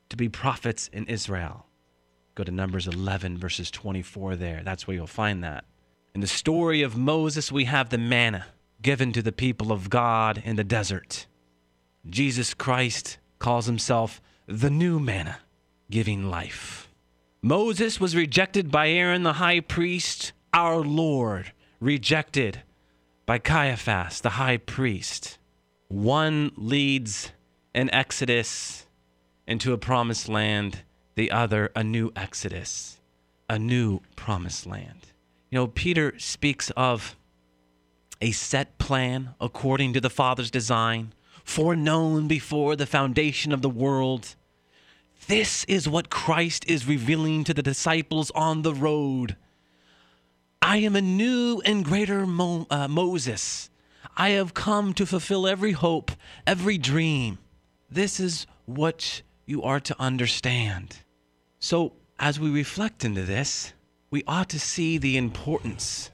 to 0.09 0.17
be 0.17 0.31
prophets 0.31 0.89
in 0.89 1.05
Israel. 1.05 1.67
Go 2.35 2.45
to 2.45 2.51
Numbers 2.51 2.87
11, 2.87 3.37
verses 3.37 3.71
24 3.71 4.37
there. 4.37 4.63
That's 4.65 4.87
where 4.87 4.95
you'll 4.95 5.07
find 5.07 5.45
that. 5.45 5.65
In 6.15 6.23
the 6.23 6.27
story 6.27 6.81
of 6.81 6.97
Moses, 6.97 7.53
we 7.53 7.65
have 7.65 7.91
the 7.91 7.99
manna 7.99 8.47
given 8.85 9.13
to 9.13 9.23
the 9.23 9.33
people 9.33 9.73
of 9.73 9.91
God 9.91 10.43
in 10.45 10.57
the 10.57 10.63
desert. 10.63 11.27
Jesus 12.09 12.53
Christ 12.53 13.17
calls 13.39 13.65
himself 13.65 14.21
the 14.47 14.69
new 14.69 15.01
manna, 15.01 15.39
giving 15.91 16.29
life. 16.29 16.89
Moses 17.41 17.99
was 17.99 18.15
rejected 18.15 18.71
by 18.71 18.91
Aaron 18.91 19.23
the 19.23 19.35
high 19.35 19.61
priest, 19.61 20.33
our 20.53 20.81
Lord, 20.81 21.53
rejected 21.81 22.63
by 23.25 23.39
Caiaphas 23.39 24.21
the 24.21 24.31
high 24.31 24.59
priest. 24.59 25.39
One 25.89 26.53
leads 26.55 27.33
an 27.75 27.89
exodus 27.91 28.87
into 29.47 29.73
a 29.73 29.79
promised 29.79 30.29
land, 30.29 30.83
the 31.15 31.31
other 31.31 31.73
a 31.75 31.83
new 31.83 32.13
exodus, 32.15 33.01
a 33.49 33.59
new 33.59 34.01
promised 34.15 34.67
land. 34.67 35.13
You 35.51 35.57
know, 35.57 35.67
Peter 35.69 36.19
speaks 36.19 36.71
of 36.77 37.17
a 38.21 38.33
set 38.33 38.79
plan 38.79 39.35
according 39.41 39.93
to 39.93 40.01
the 40.01 40.11
Father's 40.11 40.51
design, 40.51 41.13
foreknown 41.45 42.29
before 42.29 42.77
the 42.77 42.87
foundation 42.87 43.53
of 43.53 43.63
the 43.63 43.69
world. 43.69 44.35
This 45.27 45.65
is 45.65 45.89
what 45.89 46.11
Christ 46.11 46.65
is 46.69 46.87
revealing 46.87 47.45
to 47.45 47.55
the 47.55 47.63
disciples 47.63 48.31
on 48.33 48.63
the 48.63 48.75
road. 48.75 49.37
I 50.61 50.79
am 50.79 50.97
a 50.97 51.03
new 51.03 51.61
and 51.65 51.85
greater 51.85 52.27
Mo- 52.27 52.67
uh, 52.71 52.89
Moses. 52.89 53.71
I 54.17 54.31
have 54.31 54.55
come 54.55 54.95
to 54.95 55.07
fulfill 55.07 55.47
every 55.47 55.73
hope, 55.73 56.13
every 56.47 56.79
dream. 56.79 57.39
This 57.91 58.21
is 58.21 58.47
what 58.65 59.23
you 59.47 59.63
are 59.63 59.81
to 59.81 59.97
understand. 60.01 60.99
So, 61.59 61.93
as 62.19 62.39
we 62.39 62.51
reflect 62.51 63.05
into 63.05 63.23
this, 63.23 63.73
we 64.11 64.23
ought 64.27 64.49
to 64.51 64.61
see 64.61 64.99
the 64.99 65.17
importance 65.17 66.11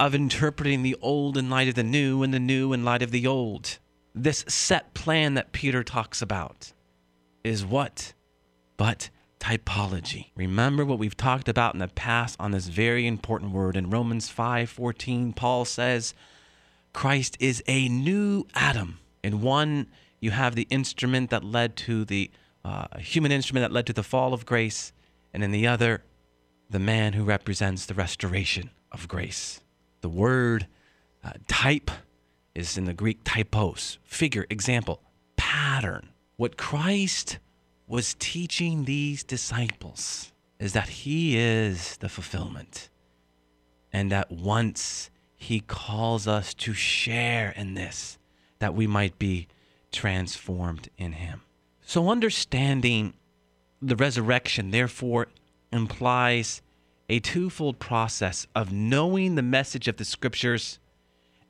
of 0.00 0.14
interpreting 0.14 0.82
the 0.82 0.96
old 1.02 1.36
in 1.36 1.50
light 1.50 1.68
of 1.68 1.74
the 1.74 1.82
new 1.82 2.22
and 2.22 2.32
the 2.32 2.40
new 2.40 2.72
in 2.72 2.82
light 2.82 3.02
of 3.02 3.10
the 3.10 3.26
old. 3.26 3.78
This 4.14 4.46
set 4.48 4.94
plan 4.94 5.34
that 5.34 5.52
Peter 5.52 5.84
talks 5.84 6.22
about 6.22 6.72
is 7.44 7.66
what? 7.66 8.14
But 8.78 9.10
typology. 9.38 10.30
Remember 10.34 10.86
what 10.86 10.98
we've 10.98 11.16
talked 11.16 11.50
about 11.50 11.74
in 11.74 11.80
the 11.80 11.88
past 11.88 12.34
on 12.40 12.50
this 12.50 12.68
very 12.68 13.06
important 13.06 13.52
word 13.52 13.76
in 13.76 13.90
Romans 13.90 14.30
5:14 14.30 15.34
Paul 15.36 15.66
says 15.66 16.14
Christ 16.94 17.36
is 17.38 17.62
a 17.68 17.86
new 17.88 18.46
Adam. 18.54 19.00
In 19.22 19.42
one 19.42 19.86
you 20.18 20.30
have 20.30 20.54
the 20.54 20.66
instrument 20.70 21.28
that 21.28 21.44
led 21.44 21.76
to 21.76 22.06
the 22.06 22.30
uh, 22.64 22.98
human 22.98 23.32
instrument 23.32 23.64
that 23.64 23.72
led 23.72 23.86
to 23.86 23.92
the 23.92 24.02
fall 24.02 24.32
of 24.32 24.46
grace, 24.46 24.94
and 25.34 25.44
in 25.44 25.50
the 25.50 25.66
other, 25.66 26.04
the 26.70 26.78
man 26.78 27.12
who 27.12 27.24
represents 27.24 27.84
the 27.84 27.94
restoration 27.94 28.70
of 28.92 29.06
grace. 29.06 29.60
The 30.00 30.08
word 30.08 30.66
uh, 31.22 31.32
type 31.46 31.90
is 32.54 32.76
in 32.76 32.84
the 32.84 32.94
Greek 32.94 33.20
typos, 33.24 33.98
figure, 34.02 34.46
example, 34.50 35.00
pattern. 35.36 36.10
What 36.36 36.56
Christ 36.56 37.38
was 37.86 38.14
teaching 38.18 38.84
these 38.84 39.24
disciples 39.24 40.32
is 40.58 40.72
that 40.74 40.88
he 40.88 41.36
is 41.36 41.96
the 41.96 42.08
fulfillment. 42.08 42.88
And 43.92 44.12
that 44.12 44.30
once 44.30 45.10
he 45.34 45.60
calls 45.60 46.28
us 46.28 46.54
to 46.54 46.72
share 46.72 47.50
in 47.56 47.74
this, 47.74 48.18
that 48.60 48.74
we 48.74 48.86
might 48.86 49.18
be 49.18 49.48
transformed 49.90 50.88
in 50.96 51.12
him. 51.12 51.40
So, 51.82 52.08
understanding 52.08 53.14
the 53.82 53.96
resurrection, 53.96 54.70
therefore, 54.70 55.28
implies 55.72 56.62
a 57.10 57.18
twofold 57.18 57.80
process 57.80 58.46
of 58.54 58.72
knowing 58.72 59.34
the 59.34 59.42
message 59.42 59.88
of 59.88 59.96
the 59.96 60.04
scriptures 60.04 60.78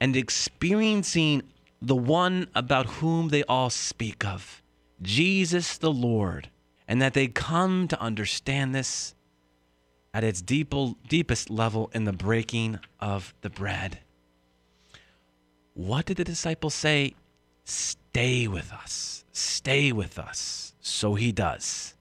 and 0.00 0.16
experiencing 0.16 1.42
the 1.82 1.94
one 1.94 2.48
about 2.54 2.86
whom 2.86 3.28
they 3.28 3.44
all 3.44 3.68
speak 3.68 4.24
of, 4.24 4.62
Jesus 5.02 5.76
the 5.76 5.92
Lord, 5.92 6.48
and 6.88 7.00
that 7.02 7.12
they 7.12 7.28
come 7.28 7.88
to 7.88 8.00
understand 8.00 8.74
this 8.74 9.14
at 10.14 10.24
its 10.24 10.40
deep, 10.40 10.72
deepest 11.06 11.50
level 11.50 11.90
in 11.92 12.04
the 12.04 12.12
breaking 12.12 12.78
of 12.98 13.34
the 13.42 13.50
bread. 13.50 13.98
What 15.74 16.06
did 16.06 16.16
the 16.16 16.24
disciples 16.24 16.74
say? 16.74 17.14
Stay 17.64 18.48
with 18.48 18.72
us. 18.72 19.26
Stay 19.32 19.92
with 19.92 20.18
us. 20.18 20.74
So 20.80 21.16
he 21.16 21.32
does. 21.32 21.94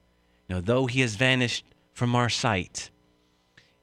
Know, 0.48 0.62
though 0.62 0.86
he 0.86 1.02
has 1.02 1.14
vanished 1.14 1.64
from 1.92 2.16
our 2.16 2.30
sight, 2.30 2.90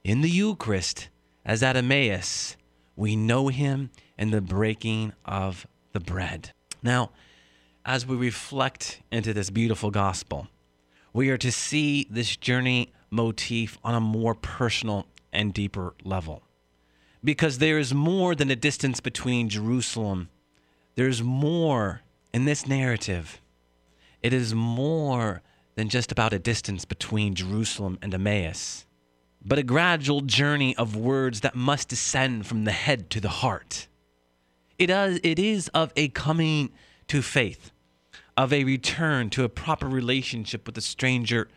in 0.04 0.20
the 0.20 0.30
Eucharist, 0.30 1.08
as 1.44 1.62
at 1.62 1.76
Emmaus, 1.76 2.56
we 2.96 3.16
know 3.16 3.48
him 3.48 3.90
in 4.18 4.30
the 4.30 4.40
breaking 4.40 5.12
of 5.24 5.66
the 5.92 6.00
bread. 6.00 6.52
Now, 6.82 7.10
as 7.84 8.06
we 8.06 8.16
reflect 8.16 9.02
into 9.10 9.32
this 9.32 9.50
beautiful 9.50 9.90
gospel, 9.90 10.48
we 11.12 11.30
are 11.30 11.38
to 11.38 11.50
see 11.50 12.06
this 12.10 12.36
journey 12.36 12.92
motif 13.10 13.78
on 13.82 13.94
a 13.94 14.00
more 14.00 14.34
personal 14.34 15.06
and 15.32 15.54
deeper 15.54 15.94
level. 16.04 16.42
Because 17.24 17.58
there 17.58 17.78
is 17.78 17.92
more 17.94 18.34
than 18.34 18.50
a 18.50 18.56
distance 18.56 19.00
between 19.00 19.48
Jerusalem, 19.48 20.28
there's 20.94 21.22
more 21.22 22.02
in 22.32 22.44
this 22.44 22.66
narrative. 22.66 23.40
It 24.22 24.32
is 24.32 24.54
more 24.54 25.42
than 25.74 25.88
just 25.88 26.12
about 26.12 26.32
a 26.32 26.38
distance 26.38 26.84
between 26.84 27.34
Jerusalem 27.34 27.98
and 28.02 28.12
Emmaus, 28.12 28.84
but 29.48 29.58
a 29.58 29.62
gradual 29.62 30.20
journey 30.20 30.76
of 30.76 30.94
words 30.94 31.40
that 31.40 31.54
must 31.54 31.88
descend 31.88 32.46
from 32.46 32.64
the 32.64 32.72
head 32.72 33.08
to 33.10 33.20
the 33.20 33.28
heart. 33.28 33.88
It 34.78 34.90
is, 34.90 35.20
it 35.24 35.38
is 35.38 35.68
of 35.68 35.92
a 35.96 36.08
coming 36.08 36.70
to 37.08 37.22
faith, 37.22 37.72
of 38.36 38.52
a 38.52 38.64
return 38.64 39.30
to 39.30 39.44
a 39.44 39.48
proper 39.48 39.88
relationship 39.88 40.66
with 40.66 40.76
a 40.76 40.82
stranger 40.82 41.48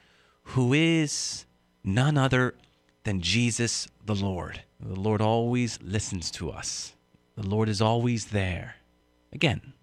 who 0.44 0.74
is 0.74 1.46
none 1.84 2.18
other 2.18 2.56
than 3.04 3.20
Jesus 3.20 3.88
the 4.06 4.16
Lord. 4.16 4.64
The 4.80 5.00
Lord 5.00 5.22
always 5.22 5.78
listens 5.82 6.32
to 6.32 6.50
us, 6.50 6.96
the 7.36 7.48
Lord 7.48 7.68
is 7.68 7.82
always 7.82 8.28
there. 8.28 8.76
Again, 9.34 9.74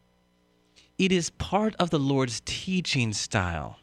it 0.98 1.12
is 1.12 1.30
part 1.30 1.76
of 1.78 1.90
the 1.90 1.98
Lord's 1.98 2.42
teaching 2.44 3.12
style 3.12 3.78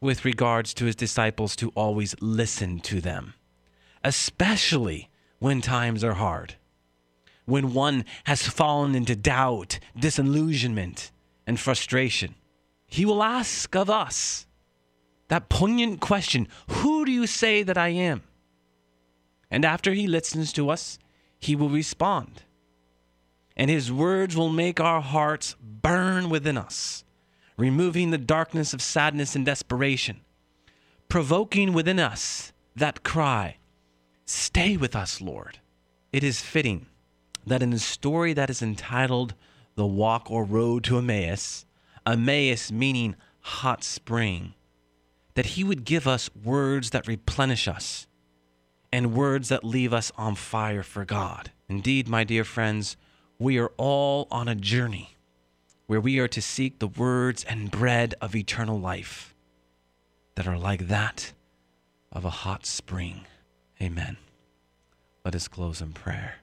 with 0.00 0.24
regards 0.24 0.74
to 0.74 0.84
his 0.84 0.94
disciples 0.94 1.56
to 1.56 1.70
always 1.70 2.14
listen 2.20 2.78
to 2.80 3.00
them, 3.00 3.34
especially 4.06 5.10
when 5.40 5.60
times 5.60 6.04
are 6.04 6.14
hard, 6.14 6.54
when 7.44 7.74
one 7.74 8.04
has 8.22 8.46
fallen 8.46 8.94
into 8.94 9.16
doubt, 9.16 9.80
disillusionment, 9.98 11.10
and 11.44 11.58
frustration. 11.58 12.36
He 12.86 13.04
will 13.04 13.20
ask 13.20 13.74
of 13.74 13.90
us 13.90 14.46
that 15.26 15.48
poignant 15.48 16.00
question 16.00 16.46
Who 16.68 17.04
do 17.04 17.10
you 17.10 17.26
say 17.26 17.64
that 17.64 17.76
I 17.76 17.88
am? 17.88 18.22
And 19.50 19.64
after 19.64 19.92
he 19.92 20.06
listens 20.06 20.52
to 20.52 20.70
us, 20.70 21.00
he 21.40 21.56
will 21.56 21.68
respond. 21.68 22.44
And 23.56 23.68
his 23.68 23.90
words 23.90 24.36
will 24.36 24.50
make 24.50 24.78
our 24.78 25.00
hearts 25.00 25.56
burn 25.60 26.30
within 26.30 26.56
us, 26.56 27.02
removing 27.56 28.12
the 28.12 28.18
darkness 28.18 28.72
of 28.72 28.80
sadness 28.80 29.34
and 29.34 29.44
desperation, 29.44 30.20
provoking 31.08 31.72
within 31.72 31.98
us 31.98 32.52
that 32.76 33.02
cry, 33.02 33.56
Stay 34.26 34.76
with 34.76 34.96
us, 34.96 35.20
Lord. 35.20 35.60
It 36.12 36.24
is 36.24 36.40
fitting 36.40 36.86
that 37.46 37.62
in 37.62 37.72
a 37.72 37.78
story 37.78 38.32
that 38.32 38.50
is 38.50 38.60
entitled 38.60 39.34
The 39.76 39.86
Walk 39.86 40.30
or 40.30 40.44
Road 40.44 40.82
to 40.84 40.98
Emmaus, 40.98 41.64
Emmaus 42.04 42.72
meaning 42.72 43.14
hot 43.40 43.84
spring, 43.84 44.54
that 45.34 45.46
he 45.46 45.62
would 45.62 45.84
give 45.84 46.08
us 46.08 46.28
words 46.34 46.90
that 46.90 47.06
replenish 47.06 47.68
us 47.68 48.08
and 48.92 49.14
words 49.14 49.48
that 49.48 49.62
leave 49.62 49.92
us 49.92 50.10
on 50.16 50.34
fire 50.34 50.82
for 50.82 51.04
God. 51.04 51.52
Indeed, 51.68 52.08
my 52.08 52.24
dear 52.24 52.42
friends, 52.44 52.96
we 53.38 53.58
are 53.58 53.72
all 53.76 54.26
on 54.30 54.48
a 54.48 54.54
journey 54.54 55.16
where 55.86 56.00
we 56.00 56.18
are 56.18 56.28
to 56.28 56.42
seek 56.42 56.78
the 56.78 56.88
words 56.88 57.44
and 57.44 57.70
bread 57.70 58.14
of 58.20 58.34
eternal 58.34 58.80
life 58.80 59.34
that 60.34 60.48
are 60.48 60.58
like 60.58 60.88
that 60.88 61.32
of 62.10 62.24
a 62.24 62.30
hot 62.30 62.66
spring. 62.66 63.26
Amen. 63.80 64.16
Let 65.24 65.34
us 65.34 65.48
close 65.48 65.80
in 65.80 65.92
prayer. 65.92 66.36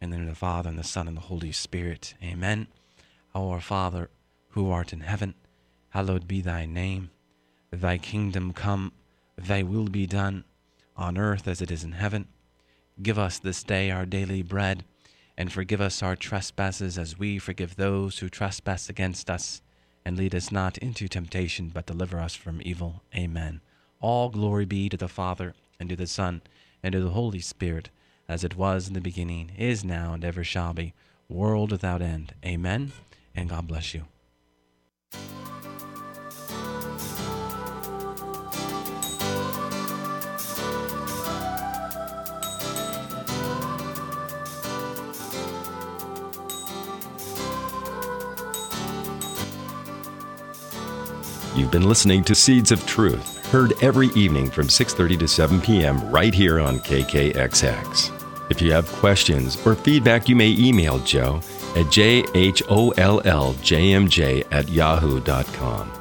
And 0.00 0.12
then 0.12 0.26
the 0.26 0.34
Father 0.34 0.68
and 0.68 0.78
the 0.78 0.84
Son 0.84 1.08
and 1.08 1.16
the 1.16 1.22
Holy 1.22 1.52
Spirit. 1.52 2.14
Amen. 2.22 2.66
Our 3.34 3.60
Father, 3.60 4.10
who 4.50 4.70
art 4.70 4.92
in 4.92 5.00
heaven, 5.00 5.34
hallowed 5.90 6.28
be 6.28 6.40
thy 6.40 6.66
name. 6.66 7.10
Thy 7.70 7.98
kingdom 7.98 8.52
come, 8.52 8.92
thy 9.36 9.62
will 9.62 9.88
be 9.88 10.06
done, 10.06 10.44
on 10.96 11.16
earth 11.16 11.46
as 11.48 11.62
it 11.62 11.70
is 11.70 11.84
in 11.84 11.92
heaven. 11.92 12.26
Give 13.02 13.18
us 13.18 13.38
this 13.38 13.62
day 13.62 13.90
our 13.90 14.04
daily 14.04 14.42
bread, 14.42 14.84
and 15.36 15.52
forgive 15.52 15.80
us 15.80 16.02
our 16.02 16.16
trespasses 16.16 16.98
as 16.98 17.18
we 17.18 17.38
forgive 17.38 17.76
those 17.76 18.18
who 18.18 18.28
trespass 18.28 18.88
against 18.88 19.30
us. 19.30 19.62
And 20.04 20.16
lead 20.16 20.34
us 20.34 20.50
not 20.50 20.78
into 20.78 21.06
temptation, 21.06 21.70
but 21.72 21.86
deliver 21.86 22.18
us 22.18 22.34
from 22.34 22.60
evil. 22.64 23.02
Amen. 23.14 23.60
All 24.00 24.30
glory 24.30 24.64
be 24.64 24.88
to 24.88 24.96
the 24.96 25.08
Father, 25.08 25.54
and 25.78 25.88
to 25.90 25.96
the 25.96 26.06
Son, 26.06 26.42
and 26.82 26.92
to 26.92 27.00
the 27.00 27.10
Holy 27.10 27.40
Spirit, 27.40 27.90
as 28.28 28.44
it 28.44 28.56
was 28.56 28.88
in 28.88 28.94
the 28.94 29.00
beginning, 29.00 29.50
is 29.56 29.84
now, 29.84 30.12
and 30.14 30.24
ever 30.24 30.44
shall 30.44 30.72
be, 30.72 30.94
world 31.28 31.72
without 31.72 32.02
end. 32.02 32.34
Amen. 32.44 32.92
And 33.34 33.48
God 33.48 33.66
bless 33.66 33.94
you. 33.94 34.04
You've 51.58 51.72
been 51.72 51.88
listening 51.88 52.22
to 52.24 52.36
Seeds 52.36 52.70
of 52.70 52.86
Truth, 52.86 53.37
heard 53.48 53.72
every 53.82 54.08
evening 54.08 54.50
from 54.50 54.68
6:30 54.68 55.18
to 55.18 55.28
7 55.28 55.60
p.m. 55.60 56.10
right 56.10 56.34
here 56.34 56.60
on 56.60 56.78
KKXX. 56.80 58.14
If 58.50 58.62
you 58.62 58.72
have 58.72 58.86
questions 58.92 59.58
or 59.66 59.74
feedback, 59.74 60.28
you 60.28 60.36
may 60.36 60.50
email 60.58 60.98
Joe 61.00 61.40
at 61.76 61.86
jholljmj 61.86 62.66
at 64.50 64.68
yahoo.com. 64.68 65.92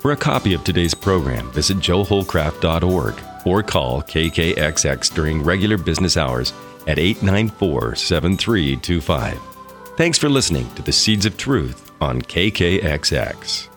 For 0.00 0.10
a 0.12 0.16
copy 0.16 0.52
of 0.52 0.64
today's 0.64 0.94
program, 0.94 1.50
visit 1.52 1.78
joehollcraft.org 1.78 3.14
or 3.46 3.62
call 3.62 4.02
KKXX 4.02 5.14
during 5.14 5.42
regular 5.42 5.78
business 5.78 6.16
hours 6.16 6.52
at 6.86 6.98
894 6.98 7.94
7325. 7.94 9.38
Thanks 9.96 10.18
for 10.18 10.28
listening 10.28 10.68
to 10.74 10.82
the 10.82 10.92
Seeds 10.92 11.26
of 11.26 11.36
Truth 11.36 11.92
on 12.00 12.20
KKXX. 12.22 13.71